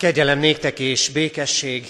[0.00, 1.86] Kegyelem néktek és békesség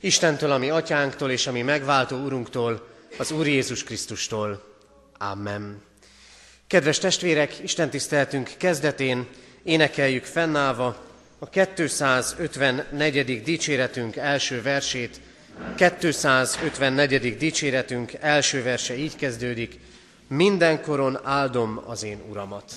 [0.00, 2.88] Istentől, ami atyánktól és ami megváltó Urunktól,
[3.18, 4.76] az Úr Jézus Krisztustól.
[5.18, 5.82] Amen.
[6.66, 9.26] Kedves testvérek, Isten tiszteltünk kezdetén
[9.62, 11.04] énekeljük fennállva
[11.38, 13.42] a 254.
[13.42, 15.20] dicséretünk első versét.
[15.76, 17.36] 254.
[17.36, 19.78] dicséretünk első verse így kezdődik.
[20.28, 22.72] Mindenkoron áldom az én Uramat.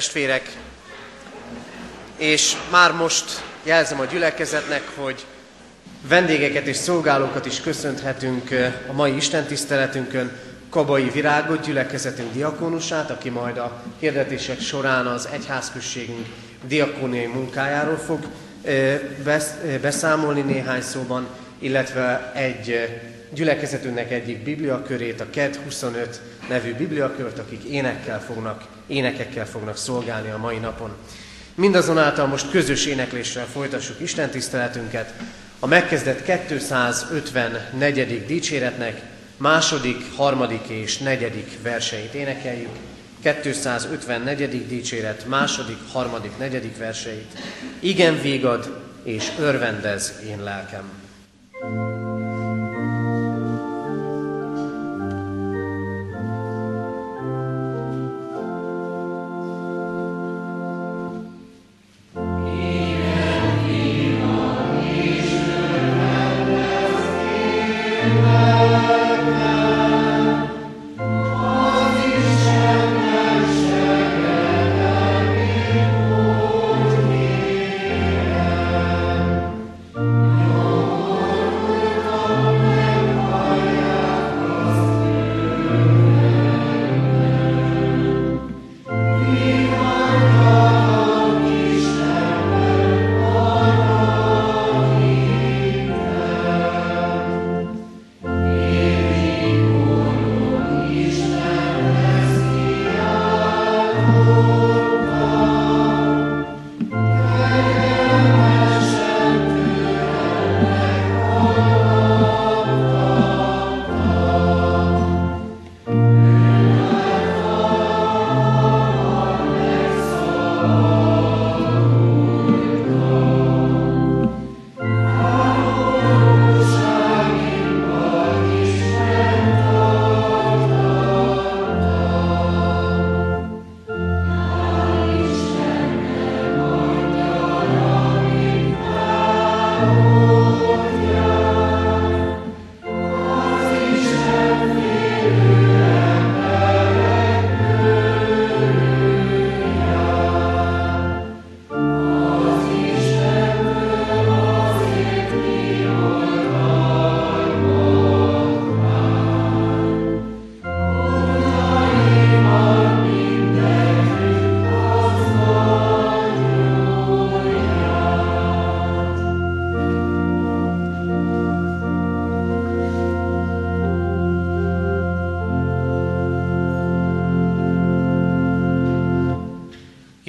[0.00, 0.56] Testvérek,
[2.16, 5.26] és már most jelzem a gyülekezetnek, hogy
[6.08, 8.50] vendégeket és szolgálókat is köszönhetünk
[8.88, 10.38] a mai Isten tiszteletünkön,
[10.70, 16.26] Kabai Virágot, gyülekezetünk diakónusát, aki majd a hirdetések során az egyházközségünk
[16.66, 18.26] diakóniai munkájáról fog
[19.80, 21.26] beszámolni néhány szóban,
[21.58, 22.88] illetve egy
[23.34, 30.38] gyülekezetünknek egyik bibliakörét, a KED 25 nevű bibliakört, akik énekkel fognak, énekekkel fognak szolgálni a
[30.38, 30.90] mai napon.
[31.54, 35.14] Mindazonáltal most közös énekléssel folytassuk Isten tiszteletünket.
[35.58, 38.26] A megkezdett 254.
[38.26, 39.02] dicséretnek
[39.36, 42.76] második, harmadik és negyedik verseit énekeljük.
[43.42, 44.66] 254.
[44.66, 47.38] dicséret második, harmadik, negyedik verseit.
[47.80, 51.09] Igen végad és örvendez én lelkem.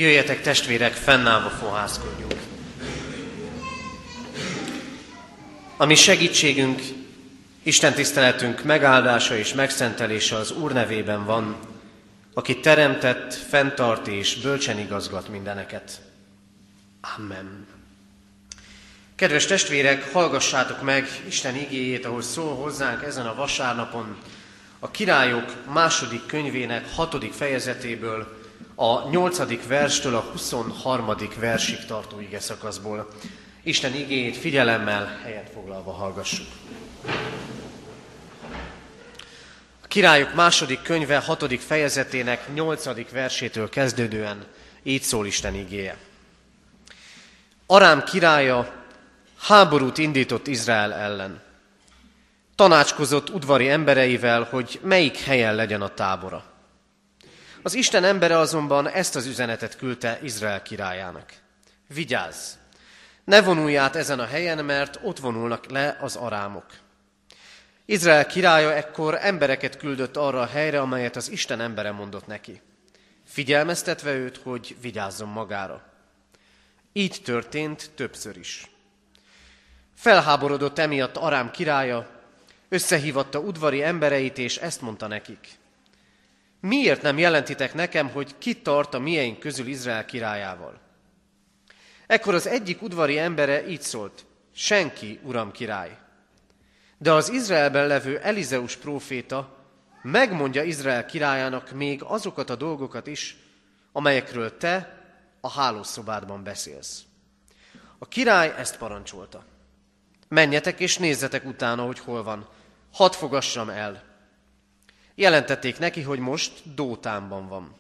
[0.01, 2.35] Jöjjetek testvérek, fennállva fohászkodjunk.
[5.77, 6.81] A mi segítségünk,
[7.63, 11.55] Isten tiszteletünk megáldása és megszentelése az Úr nevében van,
[12.33, 16.01] aki teremtett, fenntart és bölcsen igazgat mindeneket.
[17.17, 17.67] Amen.
[19.15, 24.17] Kedves testvérek, hallgassátok meg Isten igéjét, ahol szól hozzánk ezen a vasárnapon,
[24.79, 28.40] a királyok második könyvének hatodik fejezetéből,
[28.75, 29.67] a 8.
[29.67, 31.15] verstől a 23.
[31.39, 33.07] versig tartó ige szakaszból.
[33.63, 36.47] Isten igéjét figyelemmel, helyet foglalva hallgassuk.
[39.83, 43.11] A királyok második könyve hatodik fejezetének 8.
[43.11, 44.45] versétől kezdődően
[44.83, 45.97] így szól Isten igéje.
[47.65, 48.73] Arám királya
[49.37, 51.41] háborút indított Izrael ellen.
[52.55, 56.50] tanácskozott udvari embereivel, hogy melyik helyen legyen a tábora.
[57.63, 61.33] Az Isten embere azonban ezt az üzenetet küldte Izrael királyának.
[61.93, 62.53] Vigyázz!
[63.23, 66.65] Ne vonulj át ezen a helyen, mert ott vonulnak le az arámok.
[67.85, 72.61] Izrael királya ekkor embereket küldött arra a helyre, amelyet az Isten embere mondott neki.
[73.25, 75.83] Figyelmeztetve őt, hogy vigyázzon magára.
[76.93, 78.71] Így történt többször is.
[79.95, 82.07] Felháborodott emiatt Arám királya,
[82.69, 85.59] összehívatta udvari embereit, és ezt mondta nekik.
[86.61, 90.79] Miért nem jelentitek nekem, hogy ki tart a mieink közül Izrael királyával?
[92.07, 94.25] Ekkor az egyik udvari embere így szólt,
[94.55, 95.97] senki, uram király.
[96.97, 99.57] De az Izraelben levő Elizeus próféta
[100.01, 103.37] megmondja Izrael királyának még azokat a dolgokat is,
[103.91, 105.01] amelyekről te
[105.41, 107.03] a hálószobádban beszélsz.
[107.97, 109.43] A király ezt parancsolta.
[110.27, 112.47] Menjetek és nézzetek utána, hogy hol van.
[112.91, 114.10] Hadd fogassam el.
[115.15, 117.75] Jelentették neki, hogy most Dótánban van.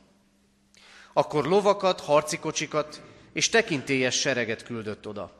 [1.13, 3.01] Akkor lovakat, harcikocsikat
[3.33, 5.31] és tekintélyes sereget küldött oda.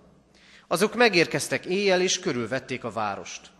[0.67, 3.51] Azok megérkeztek éjjel, és körülvették a várost.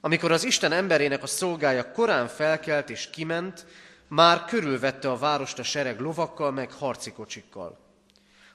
[0.00, 3.66] Amikor az Isten emberének a szolgája korán felkelt és kiment,
[4.08, 7.78] már körülvette a várost a sereg lovakkal, meg harcikocsikkal.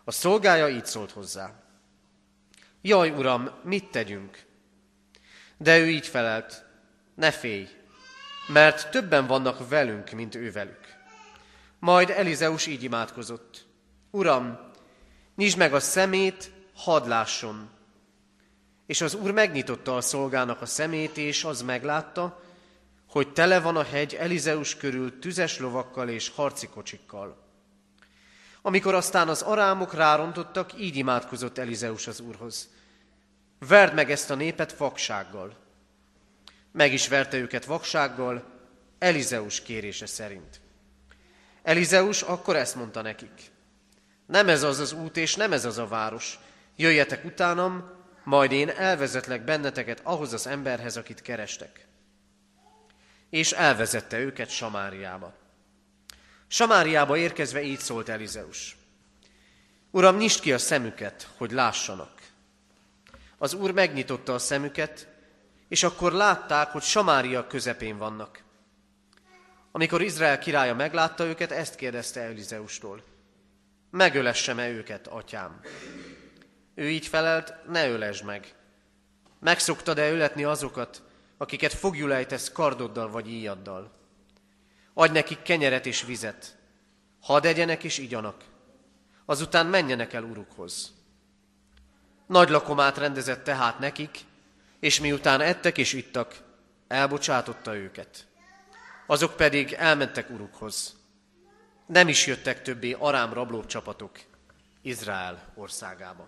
[0.03, 1.53] A szolgája így szólt hozzá.
[2.81, 4.45] Jaj, uram, mit tegyünk?
[5.57, 6.65] De ő így felelt,
[7.15, 7.68] ne félj,
[8.47, 10.95] mert többen vannak velünk, mint ő velük.
[11.80, 13.65] Majd Elizeus így imádkozott.
[14.12, 14.59] Uram,
[15.36, 17.69] nyisd meg a szemét, hadd lásson.
[18.86, 22.42] És az úr megnyitotta a szolgának a szemét, és az meglátta,
[23.09, 27.44] hogy tele van a hegy Elizeus körül tüzes lovakkal és harcikocsikkal.
[28.62, 32.69] Amikor aztán az arámok rárontottak, így imádkozott Elizeus az úrhoz.
[33.68, 35.65] Verd meg ezt a népet vaksággal.
[36.75, 38.44] Meg is verte őket vaksággal,
[39.00, 40.62] Elizeus kérése szerint.
[41.63, 43.51] Elizeus akkor ezt mondta nekik.
[44.25, 46.39] Nem ez az az út, és nem ez az a város.
[46.75, 47.92] Jöjjetek utánam,
[48.24, 51.88] majd én elvezetlek benneteket ahhoz az emberhez, akit kerestek.
[53.30, 55.33] És elvezette őket Samáriába.
[56.48, 58.78] Samáriába érkezve így szólt Elizeus.
[59.92, 62.21] Uram, nyisd ki a szemüket, hogy lássanak.
[63.38, 65.13] Az úr megnyitotta a szemüket,
[65.68, 68.44] és akkor látták, hogy Samária közepén vannak.
[69.72, 73.04] Amikor Izrael királya meglátta őket, ezt kérdezte Elizeustól.
[73.90, 75.60] Megölessem-e őket, atyám?
[76.76, 78.56] Ő így felelt, ne ölesd meg.
[79.40, 81.02] Megszoktad-e öletni azokat,
[81.38, 83.92] akiket fogjul ejtesz kardoddal vagy íjaddal?
[84.94, 86.58] Adj nekik kenyeret és vizet.
[87.22, 88.44] Hadd egyenek és igyanak.
[89.26, 90.94] Azután menjenek el urukhoz.
[92.28, 94.20] Nagy lakomát rendezett tehát nekik,
[94.86, 96.36] és miután ettek és ittak,
[96.88, 98.28] elbocsátotta őket.
[99.08, 100.96] Azok pedig elmentek urukhoz.
[101.86, 104.20] Nem is jöttek többé arám rabló csapatok
[104.82, 106.28] Izrael országába.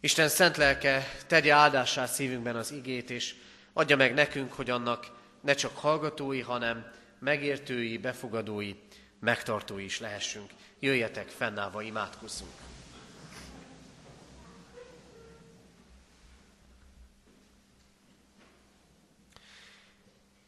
[0.00, 3.34] Isten szent lelke tegye áldását szívünkben az igét, és
[3.72, 5.06] adja meg nekünk, hogy annak
[5.40, 8.74] ne csak hallgatói, hanem megértői, befogadói,
[9.20, 10.50] megtartói is lehessünk.
[10.78, 12.73] Jöjjetek, fennállva imádkozzunk.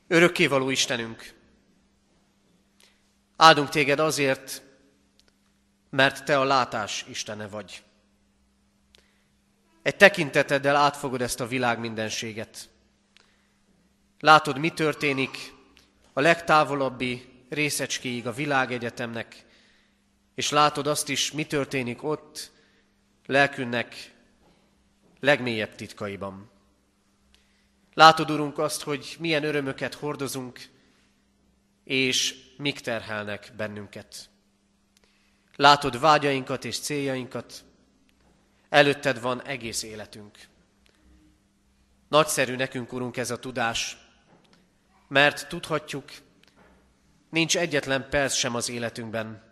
[0.09, 1.35] Örökkévaló Istenünk,
[3.37, 4.63] áldunk téged azért,
[5.91, 7.83] mert te a látás Istene vagy.
[9.83, 12.69] Egy tekinteteddel átfogod ezt a világ mindenséget.
[14.21, 15.53] Látod, mi történik
[16.13, 19.45] a legtávolabbi részecskéig a világegyetemnek,
[20.35, 22.51] és látod azt is, mi történik ott
[23.27, 24.15] lelkünnek
[25.21, 26.51] legmélyebb titkaiban.
[27.97, 30.61] Látod, Urunk, azt, hogy milyen örömöket hordozunk,
[31.85, 34.31] és mik terhelnek bennünket.
[35.55, 37.65] Látod vágyainkat és céljainkat,
[38.69, 40.39] előtted van egész életünk.
[42.09, 43.97] Nagyszerű nekünk, Urunk, ez a tudás,
[45.09, 46.11] mert tudhatjuk,
[47.31, 49.43] nincs egyetlen perc sem az életünkben,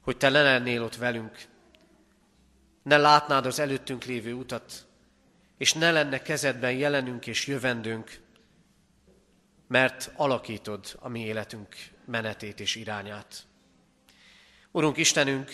[0.00, 1.44] hogy Te le lennél ott velünk,
[2.82, 4.86] ne látnád az előttünk lévő utat,
[5.62, 8.20] és ne lenne kezedben jelenünk és jövendünk,
[9.68, 13.46] mert alakítod a mi életünk menetét és irányát.
[14.70, 15.50] Urunk Istenünk,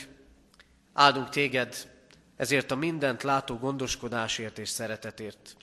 [0.92, 1.90] áldunk téged
[2.36, 5.56] ezért a mindent látó gondoskodásért és szeretetért,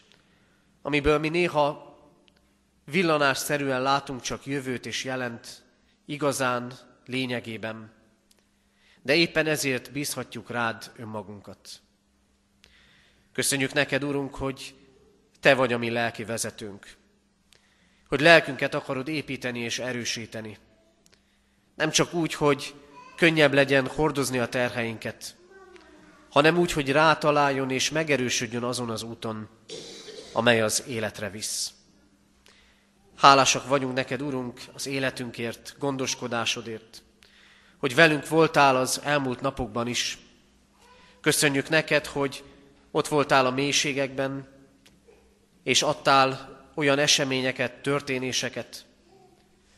[0.81, 1.97] amiből mi néha
[2.83, 5.63] villanásszerűen látunk csak jövőt és jelent,
[6.05, 6.73] igazán,
[7.05, 7.91] lényegében,
[9.01, 11.83] de éppen ezért bízhatjuk rád önmagunkat.
[13.35, 14.75] Köszönjük neked, Urunk, hogy
[15.39, 16.95] Te vagy a mi lelki vezetőnk.
[18.07, 20.57] Hogy lelkünket akarod építeni és erősíteni.
[21.75, 22.73] Nem csak úgy, hogy
[23.15, 25.35] könnyebb legyen hordozni a terheinket,
[26.29, 29.49] hanem úgy, hogy rátaláljon és megerősödjön azon az úton,
[30.33, 31.73] amely az életre visz.
[33.15, 37.03] Hálásak vagyunk neked, Urunk, az életünkért, gondoskodásodért,
[37.77, 40.17] hogy velünk voltál az elmúlt napokban is.
[41.21, 42.43] Köszönjük neked, hogy
[42.95, 44.47] ott voltál a mélységekben,
[45.63, 48.85] és adtál olyan eseményeket, történéseket,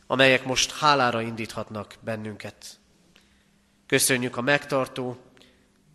[0.08, 2.80] amelyek most hálára indíthatnak bennünket.
[3.88, 5.18] Köszönjük a megtartó,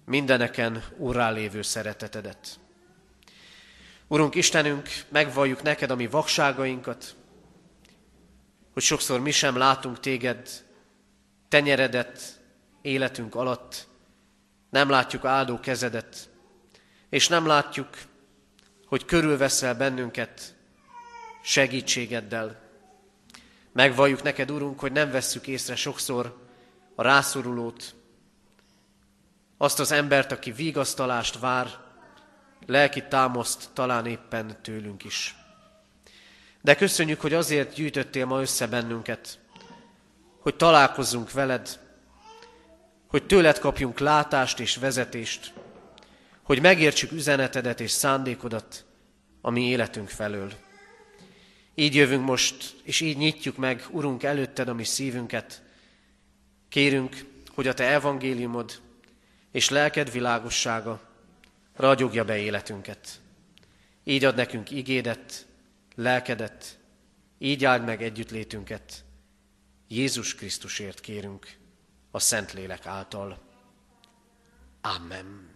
[0.04, 2.58] mindeneken urrá lévő szeretetedet.
[4.06, 7.14] Urunk Istenünk, megvalljuk neked a mi vakságainkat,
[8.72, 10.48] hogy sokszor mi sem látunk téged
[11.48, 12.40] tenyeredet
[12.80, 13.86] életünk alatt,
[14.70, 16.30] nem látjuk áldó kezedet,
[17.12, 17.88] és nem látjuk,
[18.86, 20.54] hogy körülveszel bennünket
[21.42, 22.60] segítségeddel.
[23.72, 26.38] Megvalljuk neked, Urunk, hogy nem vesszük észre sokszor
[26.94, 27.94] a rászorulót,
[29.56, 31.66] azt az embert, aki vigasztalást vár,
[32.66, 35.36] lelki támaszt talán éppen tőlünk is.
[36.60, 39.38] De köszönjük, hogy azért gyűjtöttél ma össze bennünket,
[40.38, 41.80] hogy találkozzunk veled,
[43.06, 45.52] hogy tőled kapjunk látást és vezetést,
[46.52, 48.84] hogy megértsük üzenetedet és szándékodat
[49.40, 50.52] a mi életünk felől.
[51.74, 55.62] Így jövünk most, és így nyitjuk meg, Urunk, előtted a mi szívünket.
[56.68, 58.80] Kérünk, hogy a Te evangéliumod
[59.52, 61.00] és lelked világossága
[61.76, 63.20] ragyogja be életünket.
[64.04, 65.46] Így ad nekünk igédet,
[65.94, 66.78] lelkedet,
[67.38, 69.04] így áld meg együttlétünket.
[69.88, 71.56] Jézus Krisztusért kérünk
[72.10, 73.38] a Szentlélek által.
[74.80, 75.52] Amen.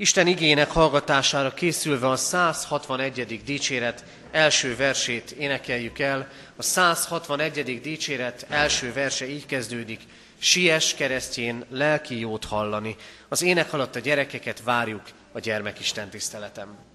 [0.00, 3.42] Isten igének hallgatására készülve a 161.
[3.44, 6.28] dicséret első versét énekeljük el.
[6.56, 7.80] A 161.
[7.80, 10.00] dicséret első verse így kezdődik.
[10.38, 12.96] Sies keresztjén lelki jót hallani.
[13.28, 15.02] Az ének alatt a gyerekeket várjuk
[15.32, 16.87] a gyermekisten tiszteletem.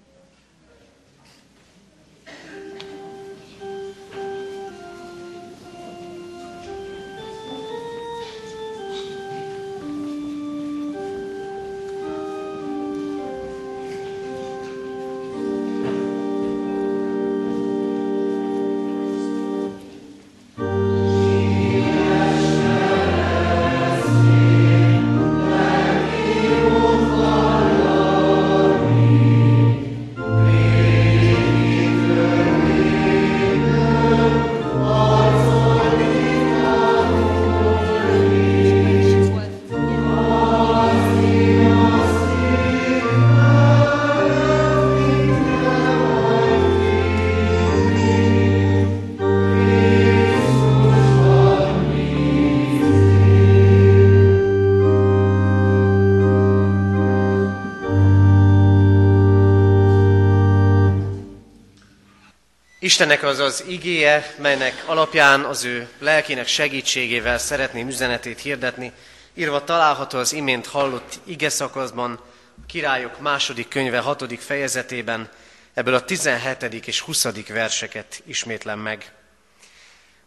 [62.94, 68.92] Istennek az az igéje, melynek alapján az ő lelkének segítségével szeretném üzenetét hirdetni,
[69.34, 72.20] írva található az imént hallott ige szakaszban,
[72.62, 75.28] a királyok második könyve hatodik fejezetében,
[75.72, 76.86] ebből a 17.
[76.86, 77.26] és 20.
[77.48, 79.12] verseket ismétlem meg.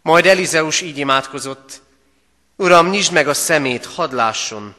[0.02, 1.82] Majd Elizeus így imádkozott,
[2.56, 4.76] Uram, nyisd meg a szemét, hadd lásson.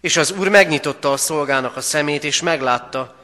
[0.00, 3.21] És az úr megnyitotta a szolgának a szemét, és meglátta,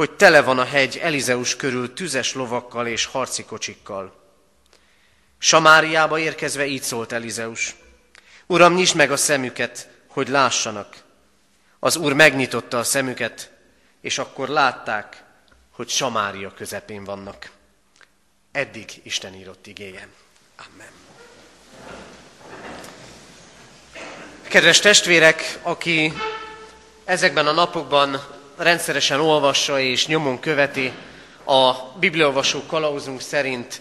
[0.00, 4.14] hogy tele van a hegy Elizeus körül tüzes lovakkal és harci kocsikkal.
[5.38, 7.74] Samáriába érkezve így szólt Elizeus.
[8.46, 10.96] Uram, nyisd meg a szemüket, hogy lássanak.
[11.78, 13.50] Az úr megnyitotta a szemüket,
[14.00, 15.22] és akkor látták,
[15.70, 17.50] hogy Samária közepén vannak.
[18.52, 20.08] Eddig Isten írott igéje.
[20.56, 20.92] Amen.
[24.48, 26.12] Kedves testvérek, aki
[27.04, 30.92] ezekben a napokban rendszeresen olvassa és nyomon követi
[31.44, 33.80] a bibliolvasó kalauzunk szerint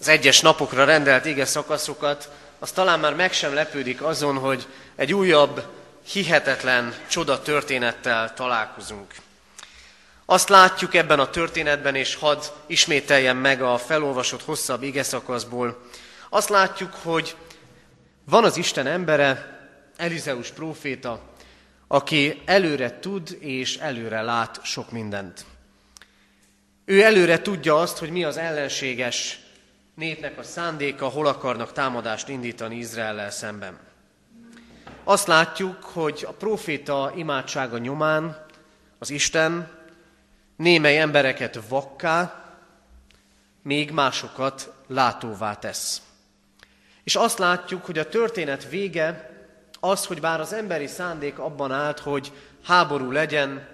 [0.00, 5.14] az egyes napokra rendelt ige szakaszokat, az talán már meg sem lepődik azon, hogy egy
[5.14, 5.62] újabb,
[6.08, 9.14] hihetetlen csoda történettel találkozunk.
[10.26, 15.82] Azt látjuk ebben a történetben, és hadd ismételjem meg a felolvasott hosszabb ige szakaszból,
[16.28, 17.36] azt látjuk, hogy
[18.24, 19.58] van az Isten embere,
[19.96, 21.20] Elizeus próféta,
[21.86, 25.44] aki előre tud és előre lát sok mindent.
[26.84, 29.40] Ő előre tudja azt, hogy mi az ellenséges
[29.94, 33.78] népnek a szándéka, hol akarnak támadást indítani Izraellel szemben.
[35.04, 38.46] Azt látjuk, hogy a proféta imádsága nyomán
[38.98, 39.70] az Isten
[40.56, 42.44] némely embereket vakká,
[43.62, 46.02] még másokat látóvá tesz.
[47.04, 49.33] És azt látjuk, hogy a történet vége
[49.84, 53.68] az, hogy bár az emberi szándék abban állt, hogy háború legyen,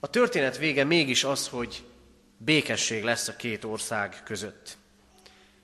[0.00, 1.84] a történet vége mégis az, hogy
[2.36, 4.76] békesség lesz a két ország között.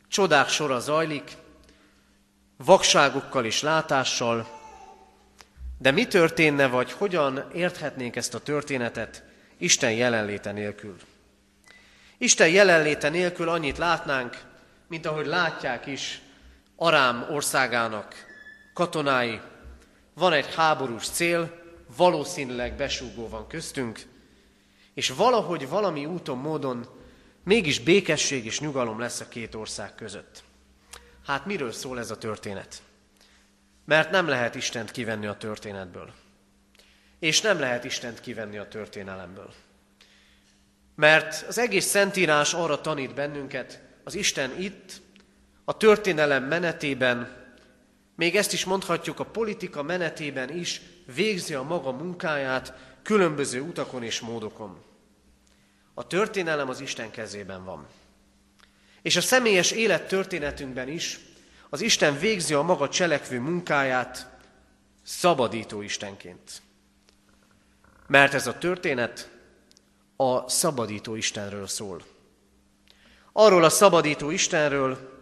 [0.09, 1.37] Csodák sora zajlik,
[2.57, 4.49] vakságokkal és látással,
[5.79, 9.25] de mi történne, vagy hogyan érthetnénk ezt a történetet
[9.59, 10.97] Isten jelenléte nélkül?
[12.19, 14.43] Isten jelenléte nélkül annyit látnánk,
[14.89, 16.21] mint ahogy látják is
[16.77, 18.28] Arám országának
[18.79, 19.41] katonái.
[20.15, 21.63] Van egy háborús cél,
[21.97, 24.07] valószínűleg besúgó van köztünk,
[24.95, 26.87] és valahogy valami úton, módon
[27.45, 30.43] mégis békesség és nyugalom lesz a két ország között.
[31.27, 32.83] Hát miről szól ez a történet?
[33.85, 36.13] Mert nem lehet Istent kivenni a történetből.
[37.19, 39.53] És nem lehet Istent kivenni a történelemből.
[40.95, 45.01] Mert az egész Szentírás arra tanít bennünket, az Isten itt,
[45.65, 47.38] a történelem menetében,
[48.19, 50.81] még ezt is mondhatjuk, a politika menetében is
[51.15, 52.73] végzi a maga munkáját
[53.03, 54.83] különböző utakon és módokon.
[55.95, 57.87] A történelem az Isten kezében van.
[59.03, 61.21] És a személyes élet történetünkben is
[61.69, 64.29] az Isten végzi a maga cselekvő munkáját
[65.03, 66.63] szabadító Istenként.
[68.07, 69.31] Mert ez a történet
[70.17, 72.03] a szabadító Istenről szól.
[73.33, 75.21] Arról a szabadító Istenről,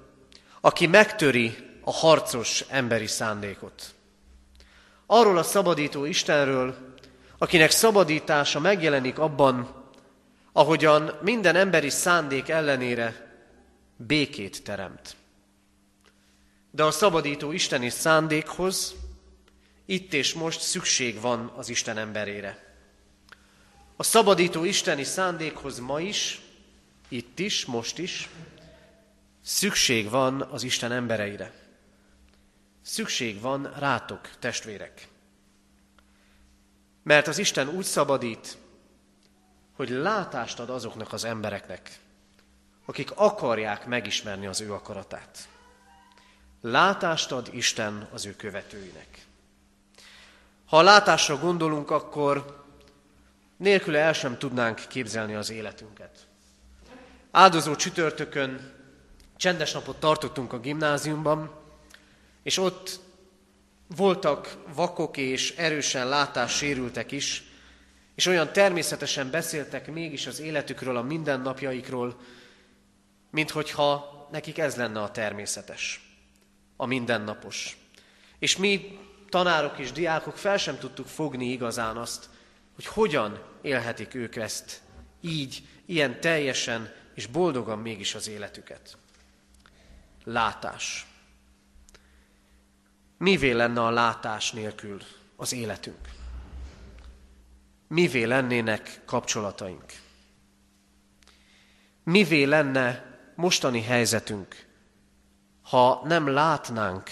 [0.61, 3.95] aki megtöri a harcos emberi szándékot.
[5.07, 6.95] Arról a szabadító Istenről,
[7.39, 9.85] akinek szabadítása megjelenik abban,
[10.53, 13.35] ahogyan minden emberi szándék ellenére
[13.97, 15.17] békét teremt.
[16.71, 18.95] De a szabadító isteni szándékhoz
[19.85, 22.77] itt és most szükség van az Isten emberére.
[23.97, 26.41] A szabadító isteni szándékhoz ma is,
[27.09, 28.29] itt is, most is,
[29.45, 31.66] szükség van az Isten embereire.
[32.87, 35.09] Szükség van rátok, testvérek.
[37.03, 38.57] Mert az Isten úgy szabadít,
[39.77, 41.99] hogy látást ad azoknak az embereknek,
[42.85, 45.49] akik akarják megismerni az ő akaratát.
[46.61, 49.27] Látást ad Isten az ő követőinek.
[50.67, 52.65] Ha a látásra gondolunk, akkor
[53.57, 56.27] nélküle el sem tudnánk képzelni az életünket.
[57.31, 58.75] Áldozó csütörtökön
[59.37, 61.65] csendes napot tartottunk a gimnáziumban,
[62.47, 63.01] és ott
[63.97, 67.43] voltak vakok és erősen látássérültek is,
[68.15, 72.21] és olyan természetesen beszéltek mégis az életükről, a mindennapjaikról,
[73.31, 76.01] mint hogyha nekik ez lenne a természetes,
[76.77, 77.77] a mindennapos.
[78.39, 82.29] És mi, tanárok és diákok fel sem tudtuk fogni igazán azt,
[82.75, 84.81] hogy hogyan élhetik ők ezt
[85.21, 88.97] így, ilyen teljesen és boldogan mégis az életüket.
[90.25, 91.07] Látás.
[93.19, 95.01] Mivé lenne a látás nélkül
[95.37, 96.15] az életünk?
[97.89, 99.85] mivé lennének kapcsolataink.
[102.03, 104.67] Mivé lenne mostani helyzetünk,
[105.63, 107.11] ha nem látnánk,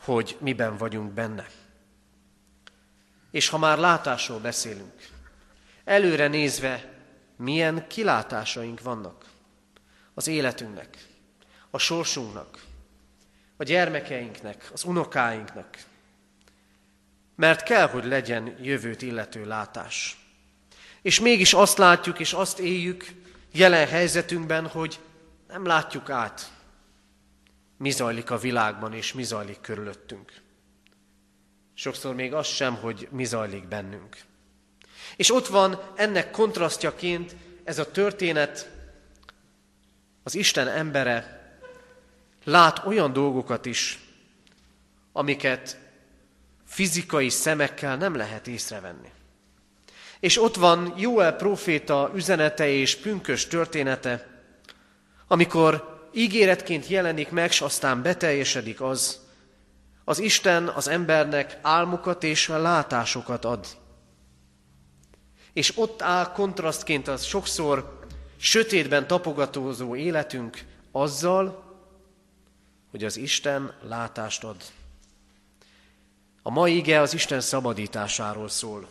[0.00, 1.46] hogy miben vagyunk benne.
[3.30, 5.08] És ha már látásról beszélünk,
[5.84, 6.92] előre nézve,
[7.36, 9.24] milyen kilátásaink vannak
[10.14, 11.06] az életünknek,
[11.70, 12.64] a sorsunknak,
[13.60, 15.78] a gyermekeinknek, az unokáinknak,
[17.36, 20.18] mert kell, hogy legyen jövőt illető látás.
[21.02, 23.06] És mégis azt látjuk és azt éljük
[23.52, 25.00] jelen helyzetünkben, hogy
[25.48, 26.52] nem látjuk át,
[27.76, 30.32] mi zajlik a világban és mi zajlik körülöttünk.
[31.74, 34.16] Sokszor még az sem, hogy mi zajlik bennünk.
[35.16, 38.70] És ott van ennek kontrasztjaként ez a történet,
[40.22, 41.39] az Isten embere
[42.44, 43.98] lát olyan dolgokat is,
[45.12, 45.78] amiket
[46.64, 49.08] fizikai szemekkel nem lehet észrevenni.
[50.20, 54.26] És ott van Jóel proféta üzenete és pünkös története,
[55.26, 59.20] amikor ígéretként jelenik meg, és aztán beteljesedik az,
[60.04, 63.66] az Isten az embernek álmokat és látásokat ad.
[65.52, 67.98] És ott áll kontrasztként az sokszor
[68.36, 70.58] sötétben tapogatózó életünk
[70.92, 71.69] azzal,
[72.90, 74.62] hogy az Isten látást ad.
[76.42, 78.88] A mai ige az Isten szabadításáról szól.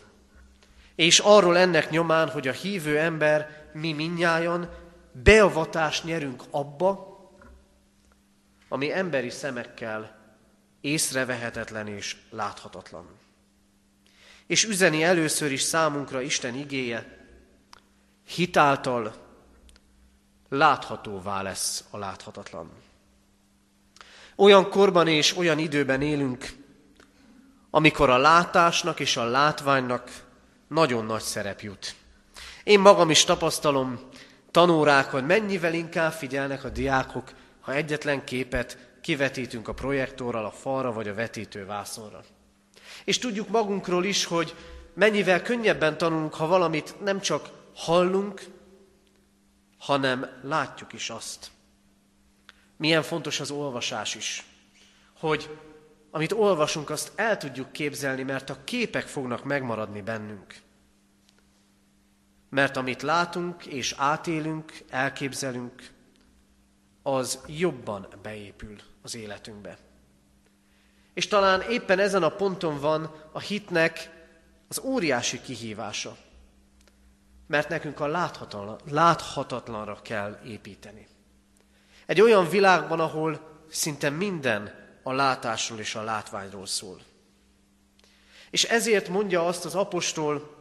[0.94, 4.70] És arról ennek nyomán, hogy a hívő ember, mi minnyájan
[5.12, 7.08] beavatást nyerünk abba,
[8.68, 10.18] ami emberi szemekkel
[10.80, 13.06] észrevehetetlen és láthatatlan.
[14.46, 17.18] És üzeni először is számunkra Isten igéje,
[18.26, 19.14] Hitáltal
[20.48, 22.70] láthatóvá lesz a láthatatlan.
[24.40, 26.52] Olyan korban és olyan időben élünk,
[27.70, 30.10] amikor a látásnak és a látványnak
[30.68, 31.94] nagyon nagy szerep jut.
[32.64, 34.00] Én magam is tapasztalom
[34.50, 41.08] tanórákon, mennyivel inkább figyelnek a diákok, ha egyetlen képet kivetítünk a projektorral a falra vagy
[41.08, 42.24] a vetítő vászonra.
[43.04, 44.54] És tudjuk magunkról is, hogy
[44.94, 48.44] mennyivel könnyebben tanulunk, ha valamit nem csak hallunk,
[49.78, 51.50] hanem látjuk is azt.
[52.80, 54.44] Milyen fontos az olvasás is,
[55.18, 55.58] hogy
[56.10, 60.54] amit olvasunk, azt el tudjuk képzelni, mert a képek fognak megmaradni bennünk.
[62.48, 65.90] Mert amit látunk és átélünk, elképzelünk,
[67.02, 69.78] az jobban beépül az életünkbe.
[71.14, 74.10] És talán éppen ezen a ponton van a hitnek
[74.68, 76.16] az óriási kihívása.
[77.46, 81.09] Mert nekünk a láthatatlan, láthatatlanra kell építeni.
[82.10, 87.00] Egy olyan világban, ahol szinte minden a látásról és a látványról szól.
[88.50, 90.54] És ezért mondja azt az apostol,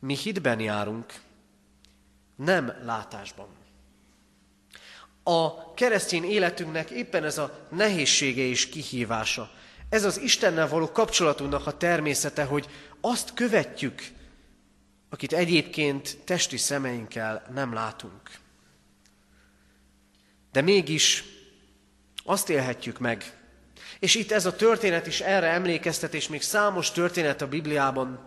[0.00, 1.20] mi hitben járunk,
[2.36, 3.46] nem látásban.
[5.22, 9.50] A keresztény életünknek éppen ez a nehézsége és kihívása.
[9.88, 12.68] Ez az Istennel való kapcsolatunknak a természete, hogy
[13.00, 14.02] azt követjük,
[15.10, 18.39] akit egyébként testi szemeinkkel nem látunk.
[20.52, 21.24] De mégis
[22.24, 23.32] azt élhetjük meg,
[23.98, 28.24] és itt ez a történet is erre emlékeztet, és még számos történet a Bibliában,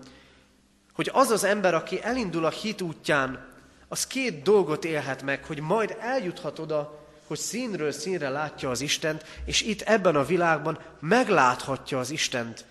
[0.93, 3.51] hogy az az ember, aki elindul a hit útján,
[3.87, 9.25] az két dolgot élhet meg, hogy majd eljuthat oda, hogy színről színre látja az Istent,
[9.45, 12.65] és itt ebben a világban megláthatja az Istent,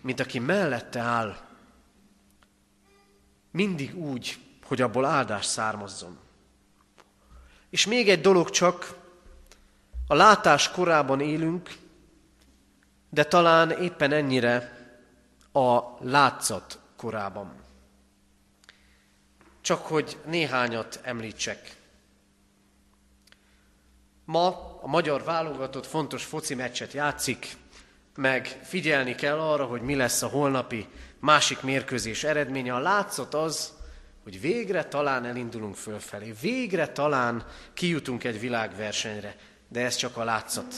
[0.00, 1.36] mint aki mellette áll.
[3.50, 6.18] Mindig úgy, hogy abból áldás származzon.
[7.70, 8.98] És még egy dolog csak,
[10.06, 11.70] a látás korában élünk,
[13.10, 14.78] de talán éppen ennyire
[15.52, 17.54] a látszat korában.
[19.60, 21.76] Csak hogy néhányat említsek.
[24.24, 27.56] Ma a magyar válogatott fontos foci meccset játszik,
[28.14, 32.74] meg figyelni kell arra, hogy mi lesz a holnapi másik mérkőzés eredménye.
[32.74, 33.72] A látszat az,
[34.30, 39.36] hogy végre talán elindulunk fölfelé, végre talán kijutunk egy világversenyre,
[39.68, 40.74] de ez csak a látszat.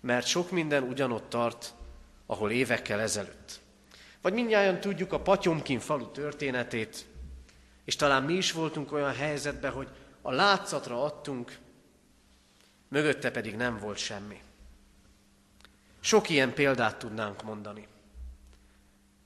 [0.00, 1.74] Mert sok minden ugyanott tart,
[2.26, 3.60] ahol évekkel ezelőtt.
[4.22, 7.06] Vagy mindjárt tudjuk a Patyomkin falu történetét,
[7.84, 9.88] és talán mi is voltunk olyan helyzetben, hogy
[10.22, 11.58] a látszatra adtunk,
[12.88, 14.40] mögötte pedig nem volt semmi.
[16.00, 17.86] Sok ilyen példát tudnánk mondani.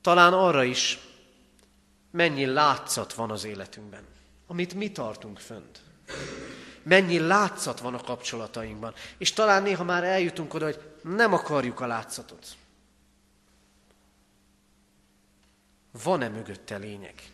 [0.01, 0.99] Talán arra is,
[2.11, 4.03] mennyi látszat van az életünkben,
[4.47, 5.79] amit mi tartunk fönt.
[6.83, 8.93] Mennyi látszat van a kapcsolatainkban.
[9.17, 12.47] És talán néha már eljutunk oda, hogy nem akarjuk a látszatot.
[16.03, 17.31] Van-e mögötte lényeg?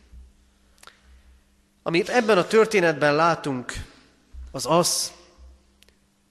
[1.84, 3.74] Amit ebben a történetben látunk,
[4.52, 5.12] az az,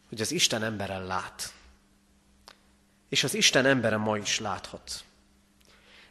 [0.08, 1.52] hogy az Isten emberen lát.
[3.08, 5.04] És az Isten emberen ma is láthat.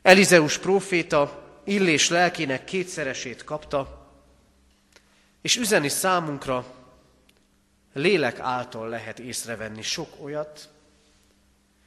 [0.02, 4.08] Elizeus próféta Illés lelkének kétszeresét kapta,
[5.42, 6.66] és üzeni számunkra,
[7.94, 10.70] lélek által lehet észrevenni sok olyat,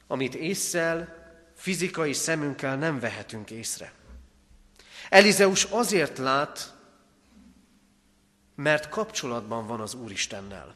[0.07, 1.15] amit észszel,
[1.55, 3.91] fizikai szemünkkel nem vehetünk észre.
[5.09, 6.73] Elizeus azért lát,
[8.55, 10.75] mert kapcsolatban van az Úristennel,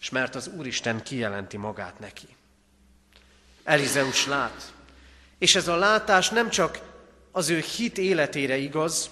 [0.00, 2.36] és mert az Úristen kijelenti magát neki.
[3.64, 4.72] Elizeus lát,
[5.38, 6.80] és ez a látás nem csak
[7.36, 9.10] az ő hit életére igaz,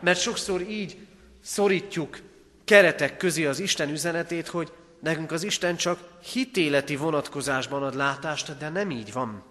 [0.00, 1.06] mert sokszor így
[1.42, 2.18] szorítjuk
[2.64, 8.68] keretek közé az Isten üzenetét, hogy nekünk az Isten csak hitéleti vonatkozásban ad látást, de
[8.68, 9.44] nem így van.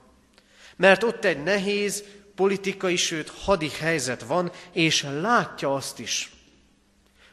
[0.76, 2.04] Mert ott egy nehéz,
[2.36, 6.32] politikai, sőt hadi helyzet van, és látja azt is,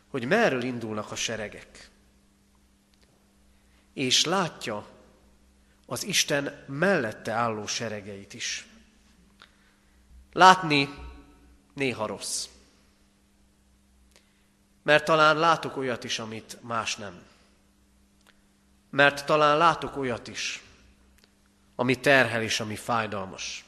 [0.09, 1.91] hogy merről indulnak a seregek.
[3.95, 4.87] És látja
[5.87, 8.68] az Isten mellette álló seregeit is.
[10.33, 10.89] Látni
[11.75, 12.47] néha rossz.
[14.83, 17.23] Mert talán látok olyat is, amit más nem.
[18.91, 20.63] Mert talán látok olyat is,
[21.75, 23.65] ami terhel és ami fájdalmas.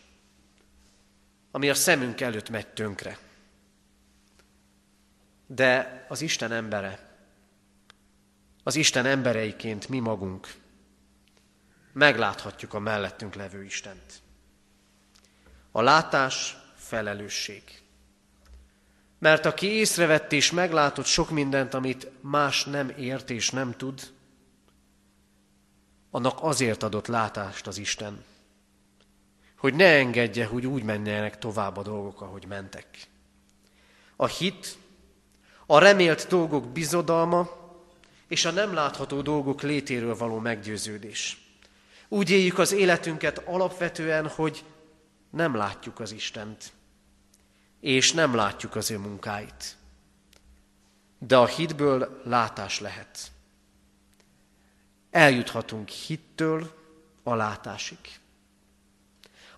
[1.50, 3.18] Ami a szemünk előtt megy tönkre.
[5.46, 7.10] De az Isten embere,
[8.62, 10.54] az Isten embereiként mi magunk
[11.92, 14.22] megláthatjuk a mellettünk levő Istent.
[15.72, 17.62] A látás felelősség.
[19.18, 24.12] Mert aki észrevett és meglátott sok mindent, amit más nem ért és nem tud,
[26.10, 28.24] annak azért adott látást az Isten,
[29.56, 32.86] hogy ne engedje, hogy úgy menjenek tovább a dolgok, ahogy mentek.
[34.16, 34.76] A hit,
[35.66, 37.50] a remélt dolgok bizodalma
[38.28, 41.38] és a nem látható dolgok létéről való meggyőződés.
[42.08, 44.64] Úgy éljük az életünket alapvetően, hogy
[45.30, 46.72] nem látjuk az Istent,
[47.80, 49.76] és nem látjuk az ő munkáit.
[51.18, 53.32] De a hitből látás lehet.
[55.10, 56.74] Eljuthatunk hittől
[57.22, 57.98] a látásig.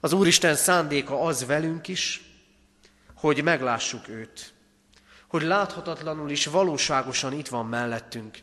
[0.00, 2.22] Az Úristen szándéka az velünk is,
[3.14, 4.52] hogy meglássuk őt,
[5.26, 8.38] hogy láthatatlanul is valóságosan itt van mellettünk,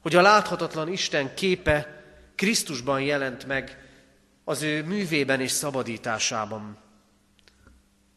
[0.00, 3.78] hogy a láthatatlan Isten képe Krisztusban jelent meg
[4.44, 6.78] az ő művében és szabadításában,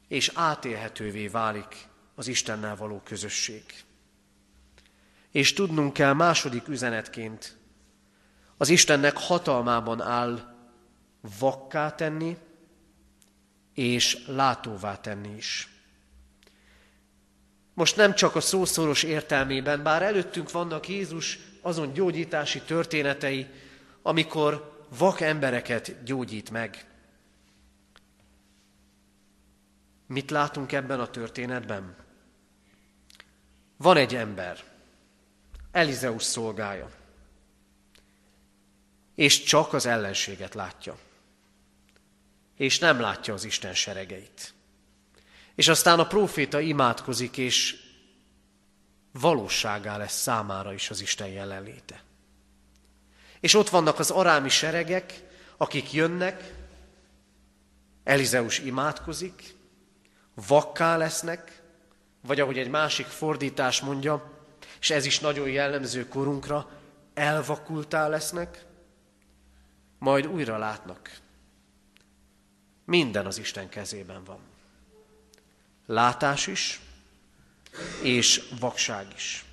[0.08, 3.64] és átélhetővé válik az Istennel való közösség.
[5.32, 7.58] És tudnunk kell második üzenetként,
[8.58, 10.56] az Istennek hatalmában áll
[11.40, 12.38] vakká tenni,
[13.74, 15.70] és látóvá tenni is.
[17.74, 23.48] Most nem csak a szószoros értelmében, bár előttünk vannak Jézus azon gyógyítási történetei,
[24.02, 26.86] amikor vak embereket gyógyít meg.
[30.08, 31.96] Mit látunk ebben a történetben?
[33.78, 34.64] Van egy ember,
[35.72, 36.92] Elizeus szolgája,
[39.16, 40.98] és csak az ellenséget látja,
[42.56, 44.54] és nem látja az Isten seregeit.
[45.56, 47.76] És aztán a próféta imádkozik, és
[49.12, 52.04] valóságá lesz számára is az Isten jelenléte.
[53.48, 55.24] És ott vannak az arámi seregek,
[55.58, 56.54] akik jönnek,
[58.04, 59.56] Elizeus imádkozik,
[60.48, 61.62] vakká lesznek,
[62.22, 64.32] vagy ahogy egy másik fordítás mondja,
[64.80, 66.70] és ez is nagyon jellemző korunkra,
[67.14, 68.66] elvakultá lesznek,
[70.00, 71.12] majd újra látnak.
[72.86, 74.40] Minden az Isten kezében van.
[75.86, 76.82] Látás is,
[78.02, 79.46] és vakság is.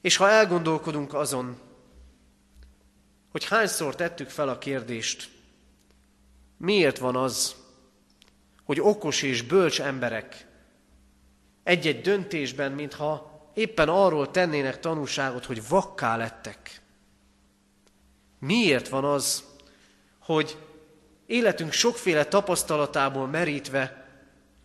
[0.00, 1.66] És ha elgondolkodunk azon,
[3.30, 5.28] hogy hányszor tettük fel a kérdést,
[6.56, 7.56] miért van az,
[8.64, 10.46] hogy okos és bölcs emberek
[11.62, 16.80] egy-egy döntésben, mintha éppen arról tennének tanúságot, hogy vakká lettek.
[18.38, 19.44] Miért van az,
[20.18, 20.56] hogy
[21.26, 24.07] életünk sokféle tapasztalatából merítve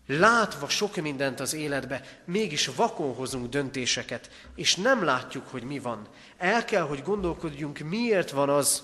[0.07, 6.07] látva sok mindent az életbe, mégis vakon hozunk döntéseket, és nem látjuk, hogy mi van.
[6.37, 8.83] El kell, hogy gondolkodjunk, miért van az,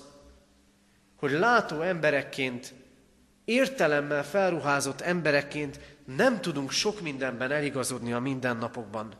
[1.16, 2.74] hogy látó emberekként,
[3.44, 5.80] értelemmel felruházott emberekként
[6.16, 9.14] nem tudunk sok mindenben eligazodni a mindennapokban.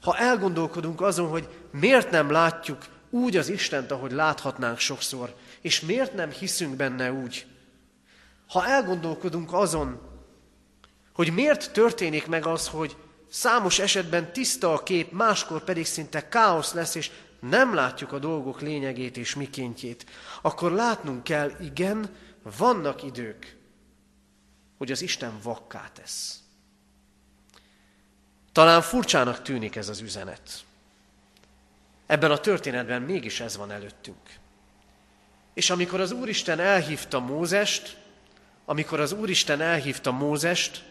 [0.00, 6.14] Ha elgondolkodunk azon, hogy miért nem látjuk úgy az Istent, ahogy láthatnánk sokszor, és miért
[6.14, 7.46] nem hiszünk benne úgy,
[8.48, 10.11] ha elgondolkodunk azon,
[11.12, 12.96] hogy miért történik meg az, hogy
[13.30, 18.60] számos esetben tiszta a kép, máskor pedig szinte káosz lesz, és nem látjuk a dolgok
[18.60, 20.06] lényegét és mikéntjét,
[20.42, 22.16] akkor látnunk kell, igen,
[22.56, 23.56] vannak idők,
[24.78, 26.40] hogy az Isten vakká tesz.
[28.52, 30.64] Talán furcsának tűnik ez az üzenet.
[32.06, 34.40] Ebben a történetben mégis ez van előttünk.
[35.54, 37.96] És amikor az Úristen elhívta Mózest,
[38.64, 40.84] amikor az Úristen elhívta Mózest,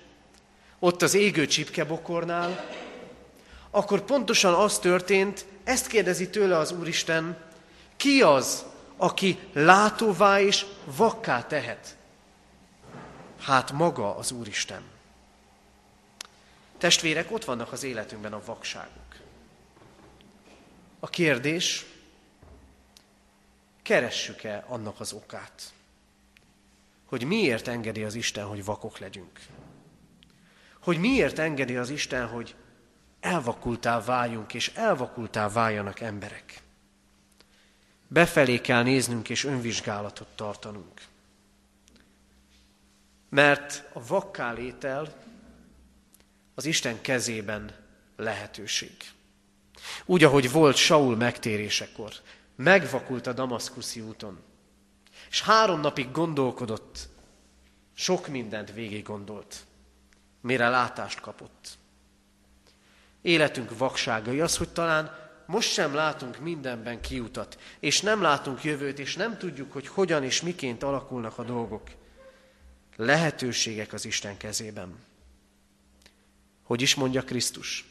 [0.83, 2.69] ott az égő csipkebokornál,
[3.69, 7.37] akkor pontosan az történt, ezt kérdezi tőle az Úristen,
[7.97, 8.65] ki az,
[8.97, 11.97] aki látóvá és vakká tehet?
[13.39, 14.83] Hát maga az Úristen.
[16.77, 19.15] Testvérek, ott vannak az életünkben a vakságok.
[20.99, 21.85] A kérdés,
[23.81, 25.73] keressük-e annak az okát,
[27.05, 29.39] hogy miért engedi az Isten, hogy vakok legyünk?
[30.81, 32.55] Hogy miért engedi az Isten, hogy
[33.19, 36.61] elvakultá váljunk, és elvakultá váljanak emberek.
[38.07, 41.01] Befelé kell néznünk, és önvizsgálatot tartanunk.
[43.29, 45.13] Mert a vakká létel
[46.55, 47.75] az Isten kezében
[48.15, 48.91] lehetőség.
[50.05, 52.13] Úgy, ahogy volt Saul megtérésekor,
[52.55, 54.39] megvakult a damaszkuszi úton,
[55.29, 57.09] és három napig gondolkodott,
[57.93, 59.65] sok mindent végig gondolt
[60.41, 61.77] mire látást kapott.
[63.21, 69.15] Életünk vakságai az, hogy talán most sem látunk mindenben kiutat, és nem látunk jövőt, és
[69.15, 71.89] nem tudjuk, hogy hogyan és miként alakulnak a dolgok.
[72.95, 74.95] Lehetőségek az Isten kezében.
[76.63, 77.85] Hogy is mondja Krisztus?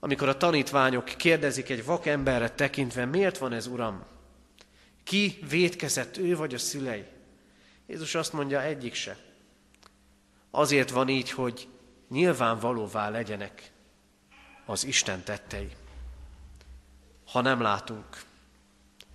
[0.00, 4.04] Amikor a tanítványok kérdezik egy vakemberre tekintve, miért van ez, Uram?
[5.04, 7.04] Ki védkezett, ő vagy a szülei?
[7.86, 9.18] Jézus azt mondja, egyik se.
[10.56, 11.68] Azért van így, hogy
[12.08, 13.72] nyilvánvalóvá legyenek
[14.64, 15.76] az Isten tettei.
[17.26, 18.22] Ha nem látunk,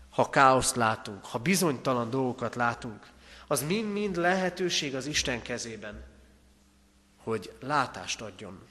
[0.09, 3.07] ha káoszt látunk, ha bizonytalan dolgokat látunk,
[3.47, 6.03] az mind-mind lehetőség az Isten kezében,
[7.17, 8.67] hogy látást adjon.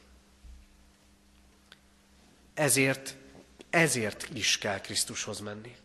[2.54, 3.16] Ezért,
[3.70, 5.76] ezért is kell Krisztushoz menni.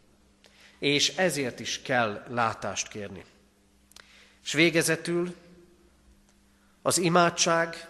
[0.80, 3.26] És ezért is kell látást kérni.
[4.44, 5.36] És végezetül
[6.86, 7.88] az imádság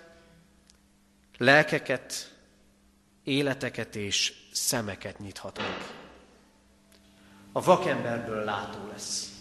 [1.37, 2.35] lelkeket,
[3.23, 5.77] életeket és szemeket nyithat meg.
[7.51, 9.31] A vakemberből látó lesz.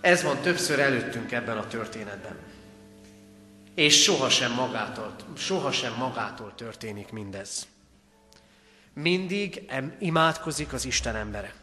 [0.00, 2.36] Ez van többször előttünk ebben a történetben.
[3.74, 7.66] És sohasem magától, sohasem magától történik mindez.
[8.92, 11.54] Mindig imádkozik az Isten embere.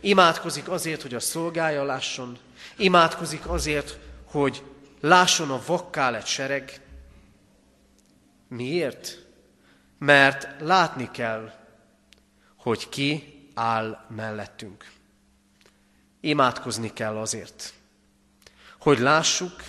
[0.00, 2.38] Imádkozik azért, hogy a szolgája lásson,
[2.76, 4.62] imádkozik azért, hogy
[5.04, 6.80] lásson a vakká lett sereg.
[8.48, 9.26] Miért?
[9.98, 11.52] Mert látni kell,
[12.56, 14.92] hogy ki áll mellettünk.
[16.20, 17.74] Imádkozni kell azért,
[18.78, 19.64] hogy lássuk,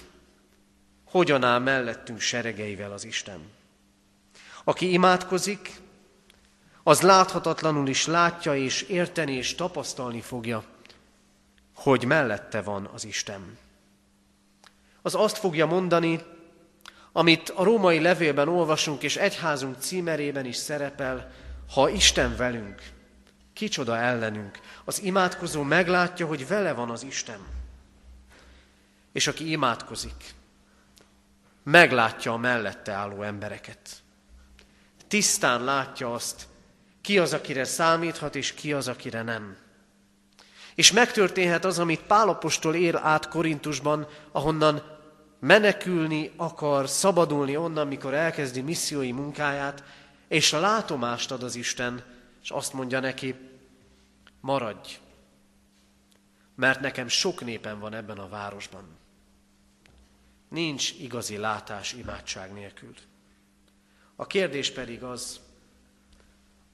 [1.06, 3.52] hogyan áll mellettünk seregeivel az Isten.
[4.64, 5.80] Aki imádkozik,
[6.84, 10.64] az láthatatlanul is látja és érteni és tapasztalni fogja,
[11.74, 13.64] hogy mellette van az Isten.
[15.06, 16.22] Az azt fogja mondani,
[17.12, 21.32] amit a római levélben olvasunk, és egyházunk címerében is szerepel,
[21.74, 22.82] ha Isten velünk,
[23.54, 24.60] kicsoda ellenünk.
[24.86, 27.40] Az imádkozó meglátja, hogy vele van az Isten.
[29.12, 30.34] És aki imádkozik,
[31.64, 33.90] meglátja a mellette álló embereket.
[35.08, 36.48] Tisztán látja azt,
[37.02, 39.58] ki az, akire számíthat, és ki az, akire nem.
[40.76, 44.94] És megtörténhet az, amit Pálapostól ér át Korintusban, ahonnan
[45.46, 49.84] menekülni akar, szabadulni onnan, mikor elkezdi missziói munkáját,
[50.28, 52.04] és a látomást ad az Isten,
[52.44, 53.36] és azt mondja neki,
[54.40, 55.00] maradj,
[56.56, 58.84] mert nekem sok népen van ebben a városban.
[60.50, 62.94] Nincs igazi látás imádság nélkül.
[64.16, 65.40] A kérdés pedig az,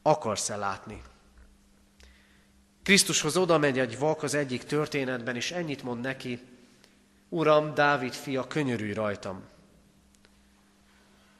[0.01, 1.01] akarsz-e látni?
[2.83, 6.50] Krisztushoz oda megy egy vak az egyik történetben, és ennyit mond neki,
[7.33, 9.43] Uram, Dávid fia, könyörülj rajtam.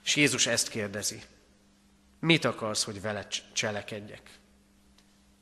[0.03, 1.23] És Jézus ezt kérdezi.
[2.19, 4.39] Mit akarsz, hogy vele cselekedjek?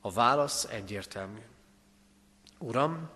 [0.01, 1.39] A válasz egyértelmű.
[2.57, 3.09] Uram,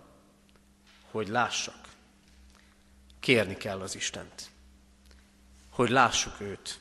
[1.10, 1.88] hogy lássak.
[3.20, 4.50] Kérni kell az Istent.
[5.70, 6.78] Hogy lássuk őt.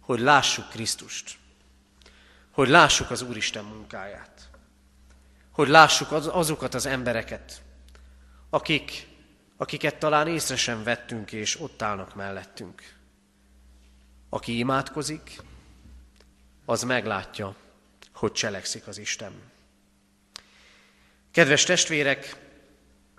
[0.00, 1.38] Hogy lássuk Krisztust.
[2.50, 4.48] Hogy lássuk az Úristen munkáját.
[5.50, 7.62] Hogy lássuk az, azokat az embereket,
[8.50, 9.12] akik,
[9.56, 12.82] akiket talán észre sem vettünk, és ott állnak mellettünk.
[14.28, 15.40] Aki imádkozik,
[16.64, 17.54] az meglátja,
[18.14, 19.32] hogy cselekszik az Isten.
[21.30, 22.36] Kedves testvérek,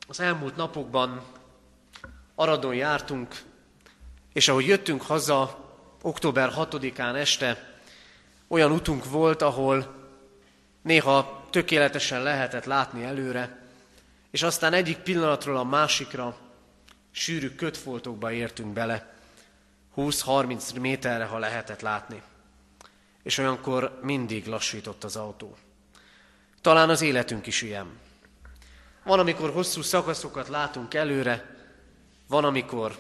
[0.07, 1.21] az elmúlt napokban
[2.35, 3.41] Aradon jártunk,
[4.33, 5.63] és ahogy jöttünk haza,
[6.01, 7.79] október 6-án este,
[8.47, 9.95] olyan utunk volt, ahol
[10.81, 13.64] néha tökéletesen lehetett látni előre,
[14.35, 16.37] és aztán egyik pillanatról a másikra
[17.11, 19.15] sűrű kötfoltokba értünk bele,
[19.97, 22.21] 20-30 méterre, ha lehetett látni
[23.23, 25.57] és olyankor mindig lassított az autó.
[26.61, 27.99] Talán az életünk is ilyen.
[29.03, 31.55] Van, amikor hosszú szakaszokat látunk előre,
[32.27, 32.99] van, amikor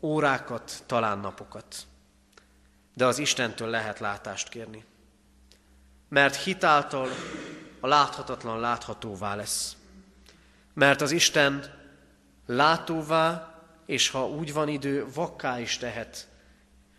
[0.00, 1.76] órákat, talán napokat.
[2.94, 4.84] De az Istentől lehet látást kérni.
[6.08, 7.08] Mert hitáltal
[7.80, 9.76] a láthatatlan láthatóvá lesz.
[10.74, 11.80] Mert az Isten
[12.46, 13.54] látóvá,
[13.86, 16.30] és ha úgy van idő, vakká is tehet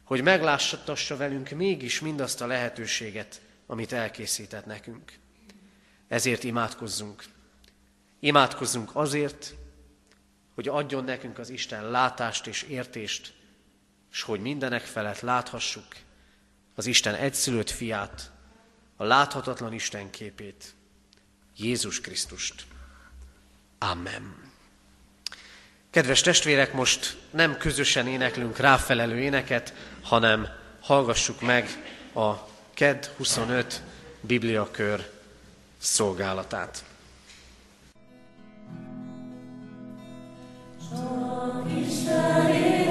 [0.04, 5.20] hogy meglássatassa velünk mégis mindazt a lehetőséget, amit elkészített nekünk.
[6.08, 7.24] Ezért imádkozzunk.
[8.20, 9.54] Imádkozzunk azért,
[10.54, 13.34] hogy adjon nekünk az Isten látást és értést,
[14.12, 15.88] és hogy mindenek felett láthassuk
[16.76, 18.32] az Isten egyszülött fiát,
[18.96, 20.74] a láthatatlan Isten képét,
[21.58, 22.66] Jézus Krisztust.
[23.92, 24.36] Amen.
[25.90, 30.48] Kedves testvérek, most nem közösen éneklünk ráfelelő éneket, hanem
[30.82, 31.68] hallgassuk meg
[32.14, 32.34] a
[32.74, 33.82] KED 25
[34.22, 35.10] Bibliakör
[35.78, 36.84] szolgálatát.
[40.90, 42.83] Csak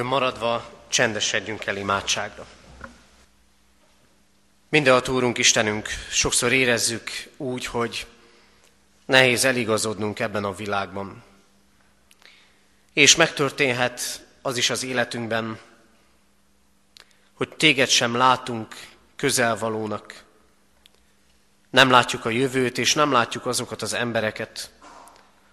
[0.00, 2.46] helyünkön maradva csendesedjünk el imádságra.
[4.68, 8.06] Minden Úrunk, Istenünk, sokszor érezzük úgy, hogy
[9.06, 11.22] nehéz eligazodnunk ebben a világban.
[12.92, 15.58] És megtörténhet az is az életünkben,
[17.34, 18.74] hogy téged sem látunk
[19.16, 20.24] közelvalónak.
[21.70, 24.70] Nem látjuk a jövőt, és nem látjuk azokat az embereket,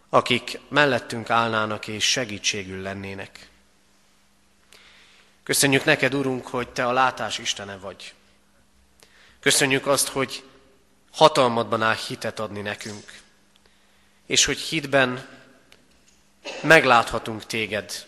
[0.09, 3.46] akik mellettünk állnának és segítségül lennének.
[5.47, 8.13] Köszönjük neked, Urunk, hogy Te a látás Istene vagy.
[9.39, 10.43] Köszönjük azt, hogy
[11.11, 13.21] hatalmadban áll hitet adni nekünk,
[14.25, 15.27] és hogy hitben
[16.63, 18.05] megláthatunk Téged,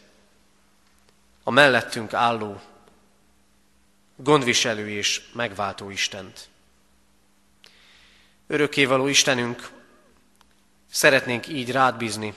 [1.44, 2.62] a mellettünk álló,
[4.16, 6.50] gondviselő és megváltó Istent.
[8.48, 9.70] Örökkévaló Istenünk,
[10.92, 12.34] szeretnénk így rád bízni,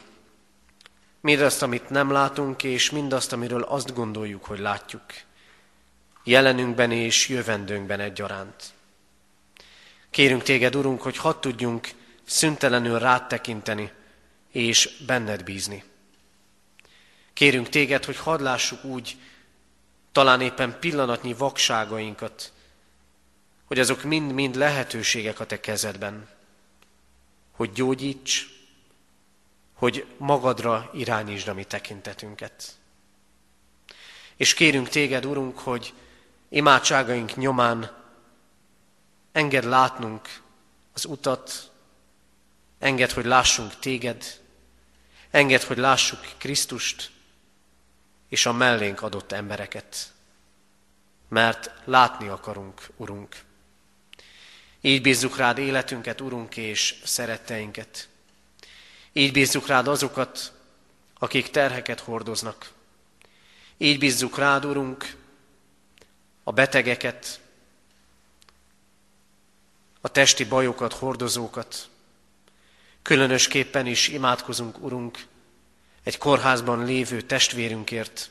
[1.22, 5.02] mindazt, amit nem látunk, és mindazt, amiről azt gondoljuk, hogy látjuk,
[6.24, 8.72] jelenünkben és jövendőnkben egyaránt.
[10.10, 11.88] Kérünk téged, Urunk, hogy hadd tudjunk
[12.24, 13.92] szüntelenül rád tekinteni,
[14.50, 15.84] és benned bízni.
[17.32, 19.16] Kérünk téged, hogy hadd lássuk úgy,
[20.12, 22.52] talán éppen pillanatnyi vakságainkat,
[23.64, 26.28] hogy azok mind-mind lehetőségek a te kezedben,
[27.50, 28.61] hogy gyógyíts,
[29.82, 32.78] hogy magadra irányítsd a mi tekintetünket.
[34.36, 35.94] És kérünk téged, Urunk, hogy
[36.48, 37.96] imádságaink nyomán
[39.32, 40.40] enged látnunk
[40.92, 41.70] az utat,
[42.78, 44.40] enged, hogy lássunk téged,
[45.30, 47.10] enged, hogy lássuk Krisztust
[48.28, 50.12] és a mellénk adott embereket,
[51.28, 53.36] mert látni akarunk, Urunk.
[54.80, 58.10] Így bízzuk rád életünket, Urunk, és szeretteinket.
[59.12, 60.52] Így bízzuk rád azokat,
[61.18, 62.72] akik terheket hordoznak.
[63.76, 65.16] Így bízzuk rád, Urunk,
[66.44, 67.40] a betegeket,
[70.00, 71.88] a testi bajokat, hordozókat.
[73.02, 75.26] Különösképpen is imádkozunk, Urunk,
[76.02, 78.30] egy kórházban lévő testvérünkért.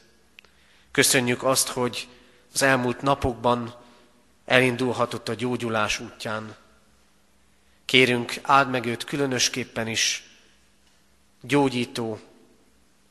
[0.92, 2.08] Köszönjük azt, hogy
[2.54, 3.76] az elmúlt napokban
[4.46, 6.56] elindulhatott a gyógyulás útján.
[7.86, 10.31] Kérünk, áld meg őt különösképpen is,
[11.42, 12.20] gyógyító,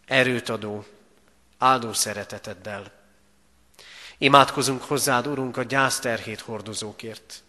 [0.06, 0.86] erőt adó,
[1.58, 2.92] áldó szereteteddel.
[4.18, 7.42] Imádkozunk hozzád, Urunk, a gyászterhét hordozókért,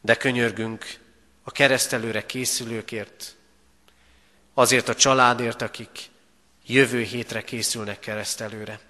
[0.00, 0.98] de könyörgünk
[1.42, 3.36] a keresztelőre készülőkért,
[4.54, 6.10] azért a családért, akik
[6.66, 8.80] jövő hétre készülnek keresztelőre.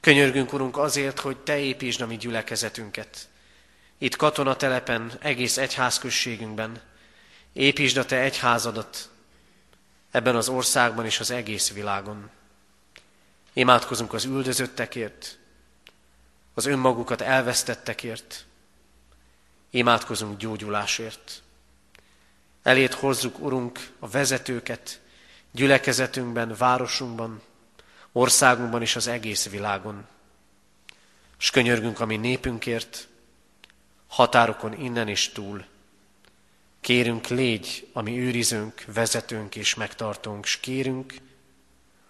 [0.00, 3.28] Könyörgünk, Urunk, azért, hogy Te építsd a mi gyülekezetünket.
[3.98, 6.80] Itt katonatelepen, egész egyházközségünkben.
[7.52, 9.11] Építsd a Te egyházadat
[10.12, 12.30] ebben az országban és az egész világon.
[13.52, 15.38] Imádkozunk az üldözöttekért,
[16.54, 18.44] az önmagukat elvesztettekért.
[19.70, 21.42] Imádkozunk gyógyulásért.
[22.62, 25.00] Elét hozzuk, Urunk, a vezetőket
[25.50, 27.42] gyülekezetünkben, városunkban,
[28.12, 30.06] országunkban és az egész világon.
[31.38, 33.08] És könyörgünk a mi népünkért,
[34.06, 35.64] határokon innen és túl.
[36.82, 41.14] Kérünk, légy a mi őrizőnk, vezetőnk és megtartónk, és kérünk,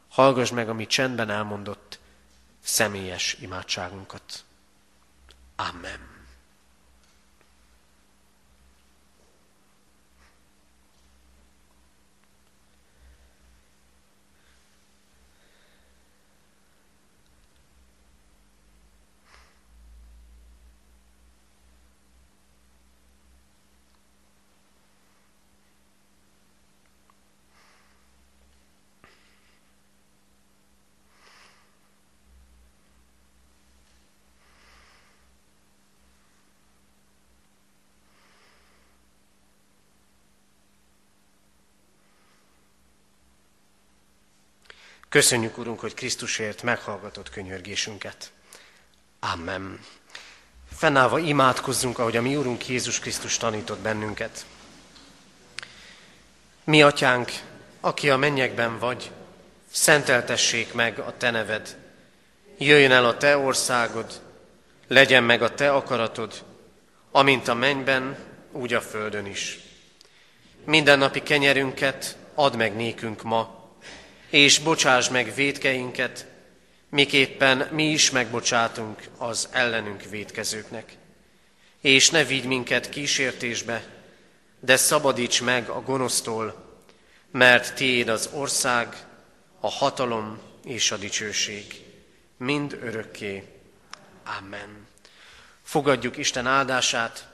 [0.08, 1.98] hallgass meg a mi csendben elmondott
[2.60, 4.44] személyes imádságunkat.
[5.56, 6.11] Amen.
[45.12, 48.32] Köszönjük, Urunk, hogy Krisztusért meghallgatott könyörgésünket.
[49.20, 49.80] Amen.
[50.74, 54.46] Fennállva imádkozzunk, ahogy a mi Urunk Jézus Krisztus tanított bennünket.
[56.64, 57.30] Mi, Atyánk,
[57.80, 59.10] aki a mennyekben vagy,
[59.70, 61.76] szenteltessék meg a Te neved.
[62.58, 64.20] Jöjjön el a Te országod,
[64.88, 66.44] legyen meg a Te akaratod,
[67.10, 68.16] amint a mennyben,
[68.52, 69.58] úgy a földön is.
[70.64, 73.61] Minden napi kenyerünket add meg nékünk ma,
[74.33, 76.26] és bocsáss meg védkeinket,
[76.89, 80.97] miképpen mi is megbocsátunk az ellenünk védkezőknek.
[81.80, 83.85] És ne vigy minket kísértésbe,
[84.61, 86.78] de szabadíts meg a gonosztól,
[87.30, 88.97] mert Tiéd az ország,
[89.61, 91.64] a hatalom és a dicsőség,
[92.37, 93.45] mind örökké.
[94.39, 94.87] Amen.
[95.62, 97.28] Fogadjuk Isten áldását.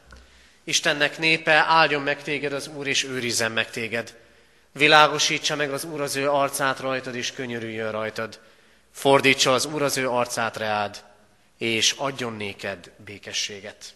[0.65, 4.18] Istennek népe, áldjon meg téged az Úr, és őrizzen meg téged.
[4.79, 8.41] Világosítsa meg az Úr az ő arcát rajtad, és könyörüljön rajtad.
[8.93, 11.05] Fordítsa az Úr az ő arcát reád,
[11.57, 13.95] és adjon néked békességet.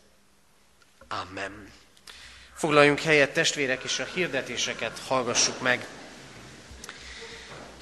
[1.09, 1.68] Amen.
[2.55, 5.87] Foglaljunk helyet, testvérek, és a hirdetéseket hallgassuk meg.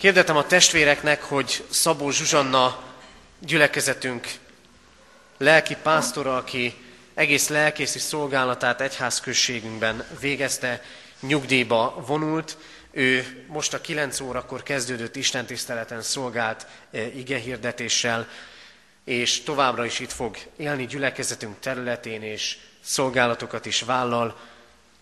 [0.00, 2.82] Hirdetem a testvéreknek, hogy Szabó Zsuzsanna
[3.38, 4.28] gyülekezetünk
[5.38, 6.74] lelki pásztora, aki
[7.14, 10.82] egész lelkészi szolgálatát egyházközségünkben végezte,
[11.20, 12.56] nyugdíjba vonult.
[12.90, 18.28] Ő most a 9 órakor kezdődött istentiszteleten szolgált e, igehirdetéssel,
[19.04, 24.40] és továbbra is itt fog élni gyülekezetünk területén, és szolgálatokat is vállal.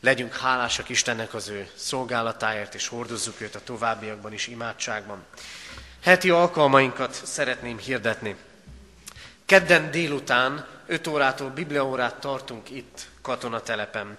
[0.01, 5.24] Legyünk hálásak Istennek az ő szolgálatáért, és hordozzuk őt a továbbiakban is imádságban.
[6.03, 8.36] Heti alkalmainkat szeretném hirdetni.
[9.45, 14.18] Kedden délután 5 órától bibliaórát tartunk itt katonatelepen.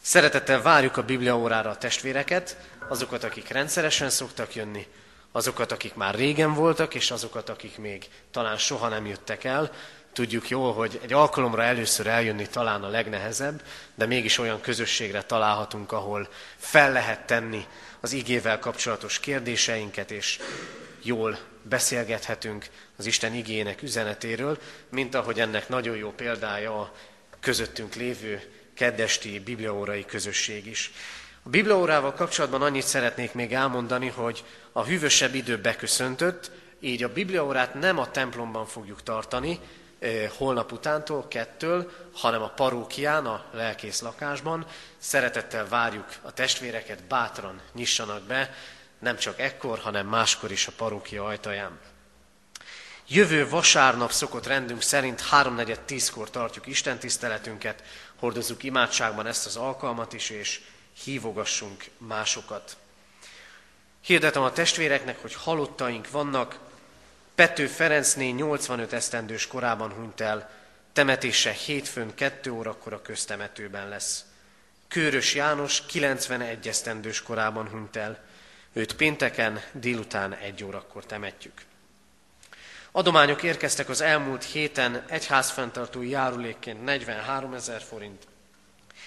[0.00, 2.56] Szeretettel várjuk a bibliaórára a testvéreket,
[2.88, 4.86] azokat, akik rendszeresen szoktak jönni,
[5.32, 9.70] azokat, akik már régen voltak, és azokat, akik még talán soha nem jöttek el.
[10.12, 13.62] Tudjuk jól, hogy egy alkalomra először eljönni talán a legnehezebb,
[13.94, 17.66] de mégis olyan közösségre találhatunk, ahol fel lehet tenni
[18.00, 20.38] az igével kapcsolatos kérdéseinket, és
[21.02, 22.66] jól beszélgethetünk
[22.96, 24.58] az Isten igének üzenetéről,
[24.88, 26.92] mint ahogy ennek nagyon jó példája a
[27.40, 28.42] közöttünk lévő
[28.74, 30.92] keddesti bibliaórai közösség is.
[31.42, 37.74] A bibliaórával kapcsolatban annyit szeretnék még elmondani, hogy a hűvösebb idő beköszöntött, így a bibliaórát
[37.74, 39.60] nem a templomban fogjuk tartani,
[40.36, 44.66] holnap utántól, kettől, hanem a parókián, a lelkész lakásban.
[44.98, 48.54] Szeretettel várjuk a testvéreket, bátran nyissanak be,
[48.98, 51.78] nem csak ekkor, hanem máskor is a parókia ajtaján.
[53.08, 57.82] Jövő vasárnap szokott rendünk szerint 3.4.10-kor tartjuk Isten tiszteletünket,
[58.18, 60.60] hordozzuk imádságban ezt az alkalmat is, és
[61.04, 62.76] hívogassunk másokat.
[64.00, 66.58] Hirdetem a testvéreknek, hogy halottaink vannak.
[67.34, 70.50] Pető Ferencné 85 esztendős korában hunyt el,
[70.92, 74.24] temetése hétfőn 2 órakor a köztemetőben lesz.
[74.88, 78.24] Kőrös János 91 esztendős korában hunyt el,
[78.72, 81.62] őt pénteken délután egy órakor temetjük.
[82.92, 88.26] Adományok érkeztek az elmúlt héten egyházfenntartói járulékként 43 ezer forint,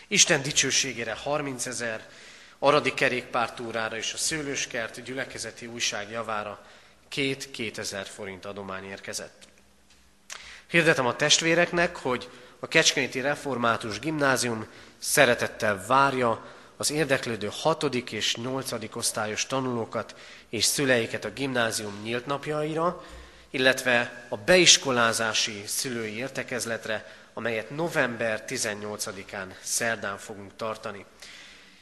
[0.08, 2.08] Isten dicsőségére 30 ezer,
[2.60, 6.66] Aradi kerékpártúrára és a Szőlőskert gyülekezeti újság javára
[7.08, 9.48] két 2000 forint adomány érkezett.
[10.68, 12.30] Hirdetem a testvéreknek, hogy
[12.60, 16.46] a Kecskeméti Református Gimnázium szeretettel várja
[16.78, 20.16] az érdeklődő hatodik és nyolcadik osztályos tanulókat
[20.50, 23.04] és szüleiket a gimnázium nyílt napjaira,
[23.50, 27.06] illetve a beiskolázási szülői értekezletre,
[27.38, 31.06] amelyet november 18-án szerdán fogunk tartani.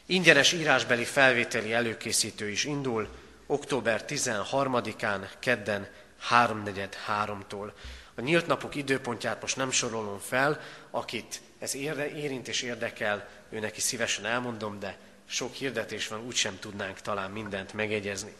[0.05, 3.07] Ingyenes írásbeli felvételi előkészítő is indul,
[3.45, 5.87] október 13-án, kedden
[6.29, 7.71] 3.43-tól.
[8.15, 13.81] A nyílt napok időpontját most nem sorolom fel, akit ez érint és érdekel, ő neki
[13.81, 18.33] szívesen elmondom, de sok hirdetés van, úgysem tudnánk talán mindent megegyezni.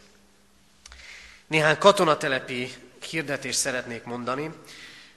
[1.46, 2.72] Néhány katonatelepi
[3.10, 4.50] hirdetést szeretnék mondani,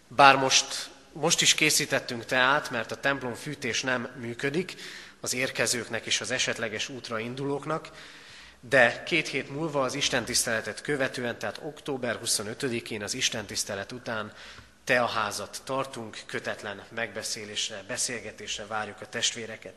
[0.08, 0.90] bár most,
[1.20, 4.76] most is készítettünk teát, mert a templom fűtés nem működik
[5.20, 7.90] az érkezőknek és az esetleges útra indulóknak,
[8.60, 14.34] de két hét múlva az istentiszteletet követően, tehát október 25-én az istentisztelet után
[14.84, 19.74] te a házat tartunk, kötetlen megbeszélésre, beszélgetésre várjuk a testvéreket.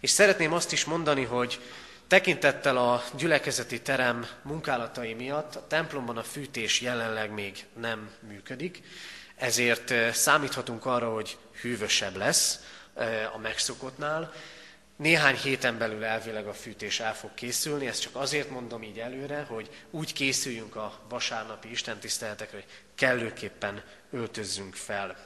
[0.00, 1.60] És szeretném azt is mondani, hogy
[2.06, 8.82] tekintettel a gyülekezeti terem munkálatai miatt a templomban a fűtés jelenleg még nem működik,
[9.36, 12.60] ezért eh, számíthatunk arra, hogy hűvösebb lesz
[12.94, 14.32] eh, a megszokottnál,
[14.96, 19.46] néhány héten belül elvileg a fűtés el fog készülni, ezt csak azért mondom így előre,
[19.48, 25.16] hogy úgy készüljünk a vasárnapi istentiszteletekre, hogy kellőképpen öltözzünk fel.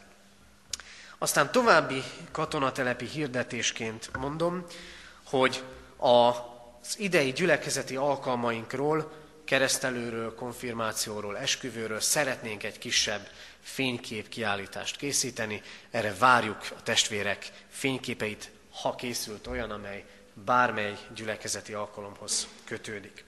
[1.18, 4.64] Aztán további katonatelepi hirdetésként mondom,
[5.24, 5.62] hogy
[5.96, 9.12] az idei gyülekezeti alkalmainkról,
[9.50, 13.28] keresztelőről, konfirmációról, esküvőről szeretnénk egy kisebb
[13.60, 15.62] fénykép kiállítást készíteni.
[15.90, 18.50] Erre várjuk a testvérek fényképeit,
[18.82, 20.04] ha készült olyan, amely
[20.44, 23.24] bármely gyülekezeti alkalomhoz kötődik.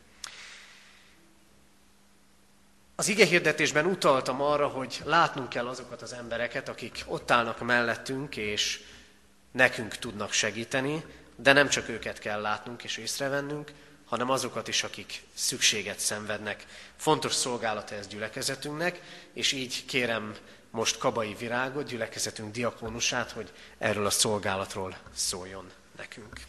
[2.97, 8.37] Az ige hirdetésben utaltam arra, hogy látnunk kell azokat az embereket, akik ott állnak mellettünk,
[8.37, 8.81] és
[9.53, 11.05] nekünk tudnak segíteni,
[11.37, 13.73] de nem csak őket kell látnunk és észrevennünk,
[14.13, 16.67] hanem azokat is, akik szükséget szenvednek.
[16.97, 19.01] Fontos szolgálata ez gyülekezetünknek,
[19.33, 20.35] és így kérem
[20.71, 26.41] most Kabai Virágot, gyülekezetünk diakónusát, hogy erről a szolgálatról szóljon nekünk.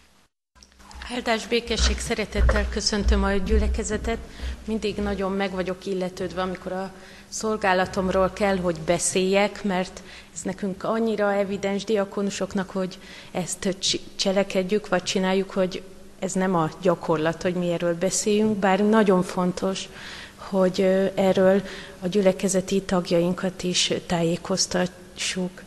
[1.13, 4.19] Áldás békesség szeretettel köszöntöm a gyülekezetet.
[4.65, 6.93] Mindig nagyon meg vagyok illetődve, amikor a
[7.29, 10.01] szolgálatomról kell, hogy beszéljek, mert
[10.33, 12.99] ez nekünk annyira evidens diakonusoknak, hogy
[13.31, 13.77] ezt
[14.15, 15.83] cselekedjük, vagy csináljuk, hogy
[16.23, 19.89] ez nem a gyakorlat, hogy mi erről beszéljünk, bár nagyon fontos,
[20.35, 20.81] hogy
[21.15, 21.61] erről
[21.99, 25.61] a gyülekezeti tagjainkat is tájékoztassuk.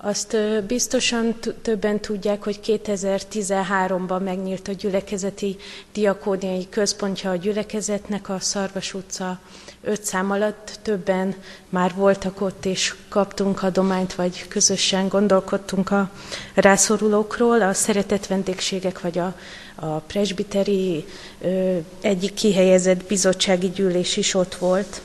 [0.00, 0.36] Azt
[0.66, 5.56] biztosan többen tudják, hogy 2013-ban megnyílt a gyülekezeti
[5.92, 9.40] diakóniai központja a gyülekezetnek, a Szarvas utca
[9.82, 11.34] öt szám alatt többen
[11.68, 16.10] már voltak ott, és kaptunk adományt, vagy közösen gondolkodtunk a
[16.54, 19.34] rászorulókról, a szeretett vendégségek, vagy a,
[19.80, 21.04] a presbiteri
[21.40, 25.02] ö, egyik kihelyezett bizottsági gyűlés is ott volt.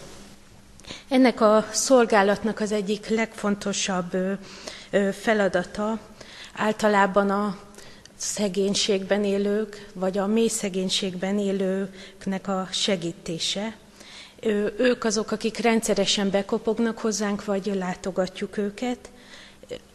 [1.09, 4.31] Ennek a szolgálatnak az egyik legfontosabb ö,
[4.91, 5.99] ö, feladata
[6.53, 7.57] általában a
[8.15, 13.75] szegénységben élők, vagy a mély szegénységben élőknek a segítése.
[14.77, 19.09] Ők azok, akik rendszeresen bekopognak hozzánk, vagy látogatjuk őket.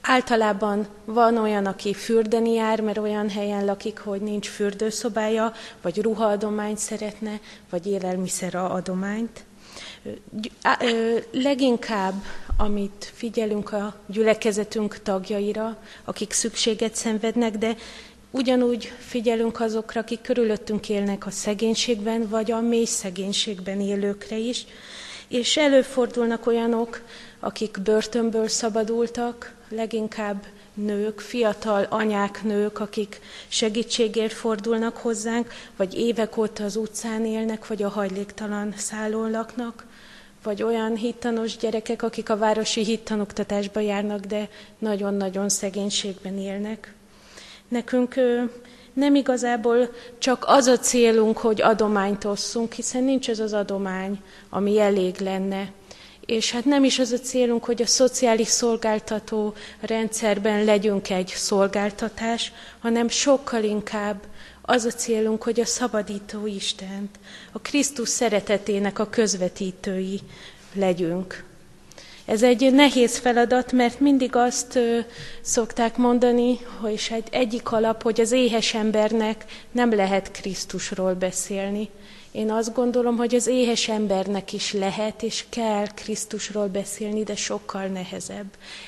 [0.00, 5.52] Általában van olyan, aki fürdeni jár, mert olyan helyen lakik, hogy nincs fürdőszobája,
[5.82, 9.44] vagy ruhaadományt szeretne, vagy élelmiszer adományt.
[11.32, 12.14] Leginkább,
[12.56, 17.76] amit figyelünk a gyülekezetünk tagjaira, akik szükséget szenvednek, de
[18.30, 24.66] Ugyanúgy figyelünk azokra, akik körülöttünk élnek a szegénységben, vagy a mély szegénységben élőkre is,
[25.28, 27.00] és előfordulnak olyanok,
[27.40, 30.44] akik börtönből szabadultak, leginkább
[30.74, 37.82] nők, fiatal anyák, nők, akik segítségért fordulnak hozzánk, vagy évek óta az utcán élnek, vagy
[37.82, 39.86] a hajléktalan szállón laknak,
[40.42, 44.48] vagy olyan hittanos gyerekek, akik a városi hittanoktatásba járnak, de
[44.78, 46.94] nagyon-nagyon szegénységben élnek.
[47.68, 48.14] Nekünk
[48.92, 54.78] nem igazából csak az a célunk, hogy adományt osszunk, hiszen nincs ez az adomány, ami
[54.78, 55.70] elég lenne.
[56.28, 62.52] És hát nem is az a célunk, hogy a szociális szolgáltató rendszerben legyünk egy szolgáltatás,
[62.78, 64.22] hanem sokkal inkább
[64.62, 67.18] az a célunk, hogy a szabadító Istent,
[67.52, 70.20] a Krisztus szeretetének a közvetítői
[70.74, 71.44] legyünk.
[72.24, 74.78] Ez egy nehéz feladat, mert mindig azt
[75.40, 76.58] szokták mondani,
[76.88, 81.90] és egy egyik alap, hogy az éhes embernek nem lehet Krisztusról beszélni.
[82.30, 87.86] Én azt gondolom, hogy az éhes embernek is lehet és kell Krisztusról beszélni, de sokkal
[87.86, 88.46] nehezebb.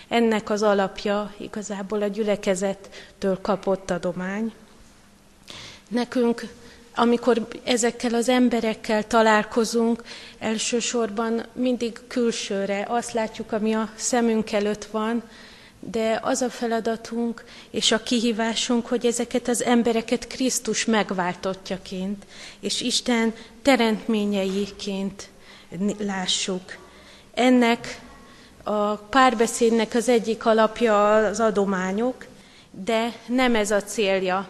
[0.09, 4.53] Ennek az alapja igazából a gyülekezettől kapott adomány.
[5.89, 6.49] Nekünk
[6.95, 10.03] amikor ezekkel az emberekkel találkozunk,
[10.39, 15.23] elsősorban mindig külsőre azt látjuk, ami a szemünk előtt van,
[15.81, 22.25] de az a feladatunk és a kihívásunk, hogy ezeket az embereket Krisztus megváltottjaként
[22.61, 25.29] és Isten teremtményeiként
[25.99, 26.77] lássuk.
[27.35, 28.01] Ennek
[28.63, 32.27] a párbeszédnek az egyik alapja az adományok,
[32.85, 34.49] de nem ez a célja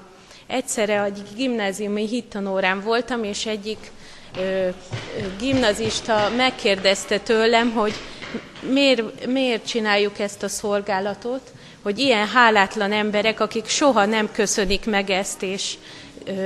[0.51, 3.91] egyszerre egy gimnáziumi hittanórán voltam, és egyik
[4.39, 4.69] ö,
[5.39, 7.95] gimnazista megkérdezte tőlem, hogy
[8.61, 11.53] miért, miért csináljuk ezt a szolgálatot,
[11.83, 15.75] hogy ilyen hálátlan emberek, akik soha nem köszönik meg ezt, és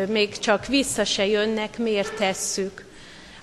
[0.08, 2.84] még csak vissza se jönnek, miért tesszük.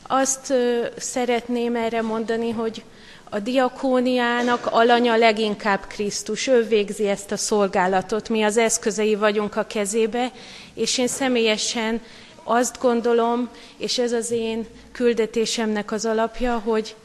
[0.08, 0.54] Azt
[0.98, 2.84] szeretném erre mondani, hogy
[3.30, 9.66] a diakóniának alanya leginkább Krisztus, ő végzi ezt a szolgálatot, mi az eszközei vagyunk a
[9.68, 10.32] kezébe,
[10.74, 12.02] és én személyesen
[12.44, 16.96] azt gondolom, és ez az én küldetésemnek az alapja, hogy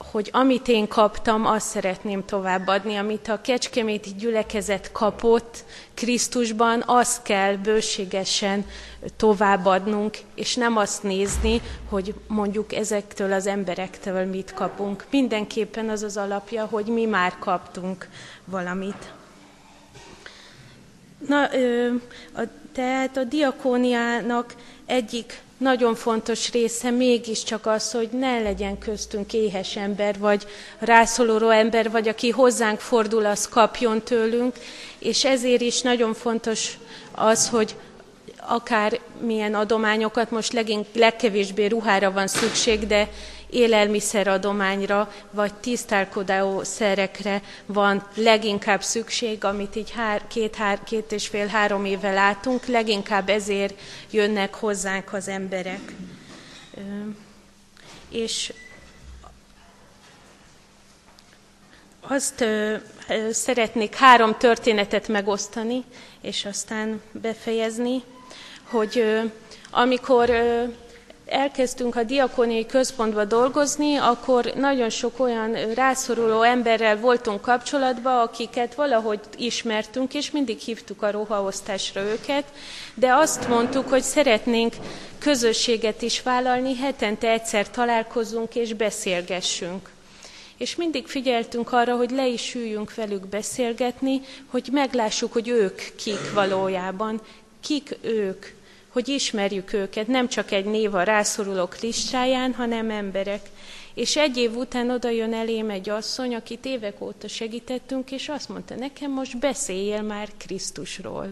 [0.00, 7.56] hogy amit én kaptam, azt szeretném továbbadni, amit a Kecskeméti gyülekezet kapott Krisztusban, azt kell
[7.56, 8.66] bőségesen
[9.16, 15.04] továbbadnunk, és nem azt nézni, hogy mondjuk ezektől az emberektől mit kapunk.
[15.10, 18.08] Mindenképpen az az alapja, hogy mi már kaptunk
[18.44, 19.12] valamit.
[21.28, 21.88] Na, ö,
[22.36, 22.42] a,
[22.72, 24.54] tehát a diakóniának
[24.90, 30.46] egyik nagyon fontos része mégiscsak az, hogy ne legyen köztünk éhes ember, vagy
[30.78, 34.56] rászoruló ember, vagy aki hozzánk fordul, az kapjon tőlünk,
[34.98, 36.78] és ezért is nagyon fontos
[37.12, 37.74] az, hogy
[38.46, 43.08] akár milyen adományokat, most legink, legkevésbé ruhára van szükség, de
[43.50, 51.84] élelmiszeradományra vagy tisztálkodó szerekre van leginkább szükség, amit így hár, két, hár, két és fél-három
[51.84, 53.74] éve látunk, leginkább ezért
[54.10, 55.92] jönnek hozzánk az emberek.
[58.08, 58.52] És
[62.00, 62.44] azt
[63.30, 65.84] szeretnék három történetet megosztani,
[66.20, 68.02] és aztán befejezni,
[68.62, 69.20] hogy
[69.70, 70.30] amikor
[71.30, 79.20] elkezdtünk a diakóniai központba dolgozni, akkor nagyon sok olyan rászoruló emberrel voltunk kapcsolatban, akiket valahogy
[79.36, 82.44] ismertünk, és mindig hívtuk a rohaosztásra őket,
[82.94, 84.74] de azt mondtuk, hogy szeretnénk
[85.18, 89.90] közösséget is vállalni, hetente egyszer találkozunk és beszélgessünk.
[90.56, 96.32] És mindig figyeltünk arra, hogy le is üljünk velük beszélgetni, hogy meglássuk, hogy ők kik
[96.34, 97.20] valójában,
[97.60, 98.46] kik ők,
[98.92, 103.50] hogy ismerjük őket, nem csak egy név a rászorulók listáján, hanem emberek.
[103.94, 108.48] És egy év után oda jön elém egy asszony, akit évek óta segítettünk, és azt
[108.48, 111.28] mondta nekem, most beszéljél már Krisztusról.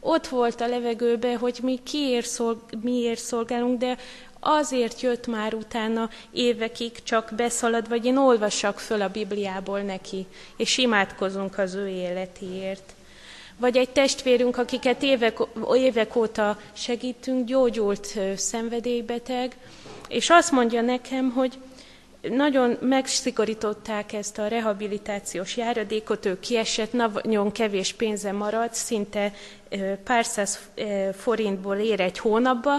[0.00, 3.98] Ott volt a levegőben, hogy mi kiért szolg, miért szolgálunk, de
[4.40, 10.26] azért jött már utána évekig csak beszalad, vagy én olvassak föl a Bibliából neki,
[10.56, 12.94] és imádkozunk az ő életéért.
[13.60, 15.38] Vagy egy testvérünk, akiket évek,
[15.74, 19.56] évek óta segítünk, gyógyult szenvedélybeteg,
[20.08, 21.58] és azt mondja nekem, hogy
[22.22, 29.32] nagyon megszigorították ezt a rehabilitációs járadékot, ő kiesett, nagyon kevés pénze maradt, szinte
[30.04, 30.58] pár száz
[31.16, 32.72] forintból ér egy hónapba,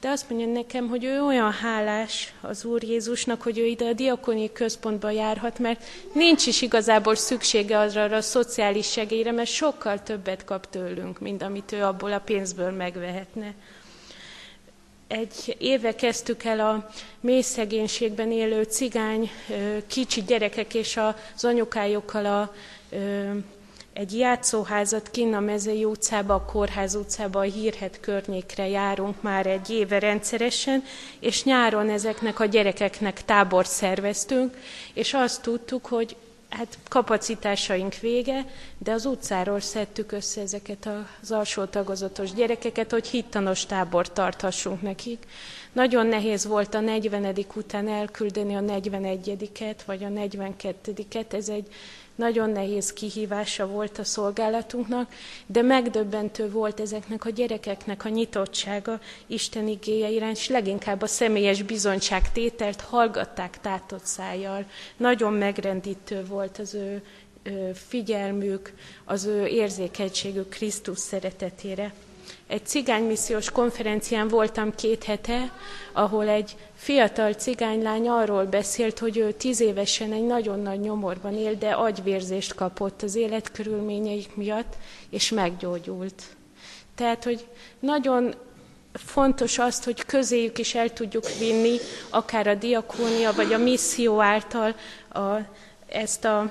[0.00, 3.92] de azt mondja nekem, hogy ő olyan hálás az Úr Jézusnak, hogy ő ide a
[3.92, 10.44] diakoni központba járhat, mert nincs is igazából szüksége azra a szociális segélyre, mert sokkal többet
[10.44, 13.54] kap tőlünk, mint amit ő abból a pénzből megvehetne.
[15.08, 16.90] Egy éve kezdtük el a
[17.20, 19.30] mély szegénységben élő cigány
[19.86, 22.54] kicsi gyerekek és az anyukájukkal a
[23.92, 29.70] egy játszóházat kinn a Mezei utcába, a Kórház utcába, a Hírhet környékre járunk már egy
[29.70, 30.84] éve rendszeresen,
[31.20, 34.56] és nyáron ezeknek a gyerekeknek tábor szerveztünk,
[34.94, 36.16] és azt tudtuk, hogy
[36.50, 38.46] hát kapacitásaink vége,
[38.78, 40.88] de az utcáról szedtük össze ezeket
[41.22, 45.26] az alsó tagozatos gyerekeket, hogy hittanos tábor tarthassunk nekik.
[45.72, 47.36] Nagyon nehéz volt a 40.
[47.54, 51.66] után elküldeni a 41-et, vagy a 42-et, ez egy
[52.20, 55.12] nagyon nehéz kihívása volt a szolgálatunknak,
[55.46, 61.62] de megdöbbentő volt ezeknek a gyerekeknek a nyitottsága Isten igéje iránt, és leginkább a személyes
[61.62, 64.64] bizonyságtételt hallgatták tátott szájjal.
[64.96, 67.02] Nagyon megrendítő volt az ő
[67.74, 68.72] figyelmük,
[69.04, 71.92] az ő érzékenységük Krisztus szeretetére.
[72.46, 75.52] Egy cigánymissziós konferencián voltam két hete,
[75.92, 81.54] ahol egy fiatal cigánylány arról beszélt, hogy ő tíz évesen egy nagyon nagy nyomorban él,
[81.54, 84.76] de agyvérzést kapott az életkörülményeik miatt,
[85.10, 86.22] és meggyógyult.
[86.94, 87.46] Tehát, hogy
[87.78, 88.34] nagyon
[88.92, 91.76] fontos azt, hogy közéjük is el tudjuk vinni,
[92.10, 94.74] akár a diakónia, vagy a misszió által
[95.12, 95.36] a,
[95.88, 96.50] ezt a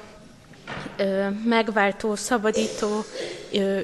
[0.97, 3.03] ö, megváltó, szabadító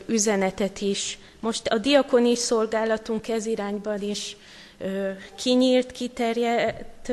[0.05, 1.17] üzenetet is.
[1.45, 4.37] Most a diakoni szolgálatunk ez irányban is
[5.35, 7.11] kinyílt, kiterjedt,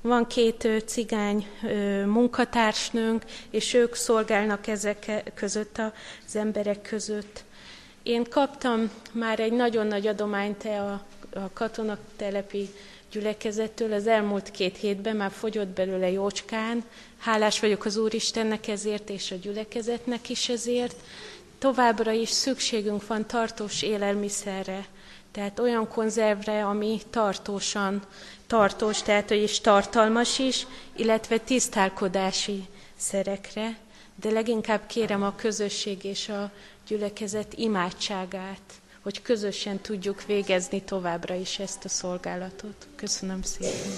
[0.00, 1.46] van két cigány
[2.06, 5.78] munkatársnőnk, és ők szolgálnak ezek között
[6.26, 7.44] az emberek között.
[8.02, 10.92] Én kaptam már egy nagyon nagy adományt a,
[11.34, 12.68] a katonatelepi
[13.12, 16.84] gyülekezettől az elmúlt két hétben, már fogyott belőle jócskán.
[17.18, 20.96] Hálás vagyok az Úristennek ezért, és a gyülekezetnek is ezért.
[21.64, 24.86] Továbbra is szükségünk van tartós élelmiszerre,
[25.32, 28.02] tehát olyan konzervre, ami tartósan
[28.46, 32.64] tartós, tehát hogy is tartalmas is, illetve tisztálkodási
[32.96, 33.78] szerekre,
[34.20, 36.50] de leginkább kérem a közösség és a
[36.86, 42.86] gyülekezet imádságát, hogy közösen tudjuk végezni továbbra is ezt a szolgálatot.
[42.96, 43.92] Köszönöm szépen.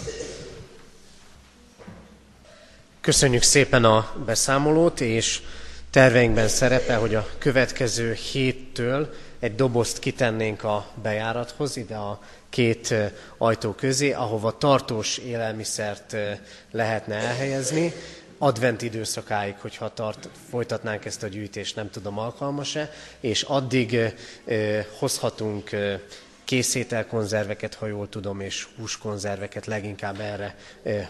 [3.01, 5.43] Köszönjük szépen a beszámolót, és
[5.97, 12.95] terveinkben szerepel, hogy a következő héttől egy dobozt kitennénk a bejárathoz, ide a két
[13.39, 16.17] ajtó közé, ahova tartós élelmiszert
[16.71, 17.93] lehetne elhelyezni.
[18.39, 23.99] Advent időszakáig, hogyha tart, folytatnánk ezt a gyűjtést, nem tudom alkalmas-e, és addig
[24.99, 25.71] hozhatunk
[26.45, 30.57] készételkonzerveket, ha jól tudom, és húskonzerveket, leginkább erre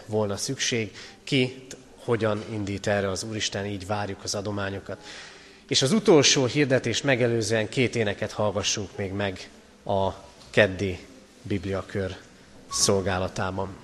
[0.05, 0.91] volna szükség.
[1.23, 1.67] Ki
[2.07, 4.97] hogyan indít erre az Úristen, így várjuk az adományokat.
[5.67, 9.49] És az utolsó hirdetést megelőzően két éneket hallgassunk még meg
[9.85, 10.09] a
[10.49, 10.99] keddi
[11.41, 12.15] bibliakör
[12.69, 13.75] szolgálatában.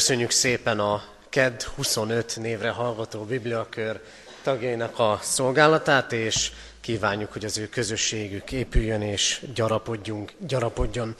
[0.00, 4.00] Köszönjük szépen a KED 25 névre hallgató bibliakör
[4.42, 11.14] tagjainak a szolgálatát, és kívánjuk, hogy az ő közösségük épüljön és gyarapodjunk, gyarapodjon.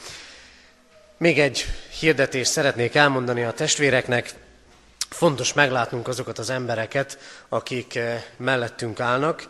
[1.17, 1.65] Még egy
[1.99, 4.35] hirdetést szeretnék elmondani a testvéreknek.
[5.09, 7.19] Fontos meglátnunk azokat az embereket,
[7.49, 9.47] akik eh, mellettünk állnak,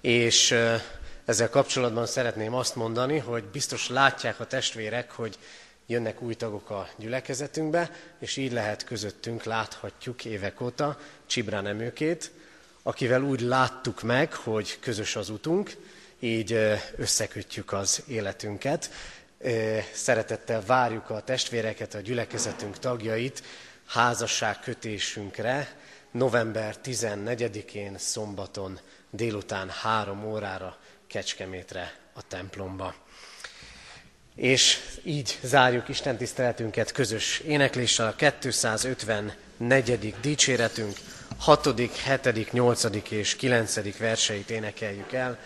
[0.00, 0.82] és eh,
[1.24, 5.38] ezzel kapcsolatban szeretném azt mondani, hogy biztos látják a testvérek, hogy
[5.86, 12.30] jönnek új tagok a gyülekezetünkbe, és így lehet közöttünk, láthatjuk évek óta Csibrá nemőkét,
[12.82, 15.76] akivel úgy láttuk meg, hogy közös az utunk,
[16.18, 16.52] így
[16.96, 18.90] összekötjük az életünket.
[19.92, 23.42] Szeretettel várjuk a testvéreket, a gyülekezetünk tagjait
[23.86, 25.76] házasságkötésünkre
[26.10, 28.80] november 14-én szombaton
[29.10, 30.76] délután három órára
[31.06, 32.94] Kecskemétre a templomba.
[34.34, 40.14] És így zárjuk Isten tiszteletünket közös énekléssel a 254.
[40.20, 40.96] dicséretünk
[41.38, 41.68] 6.,
[42.22, 42.84] 7., 8.
[43.08, 43.98] és 9.
[43.98, 45.38] verseit énekeljük el.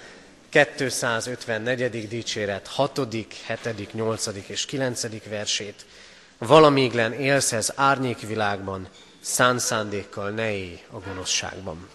[0.49, 2.09] 254.
[2.09, 3.01] dicséret 6.,
[3.47, 4.27] 7., 8.
[4.47, 5.29] és 9.
[5.29, 5.87] versét.
[6.39, 8.89] Valamíglen élsz ez árnyékvilágban,
[9.21, 11.89] szánszándékkal ne élj a gonoszságban.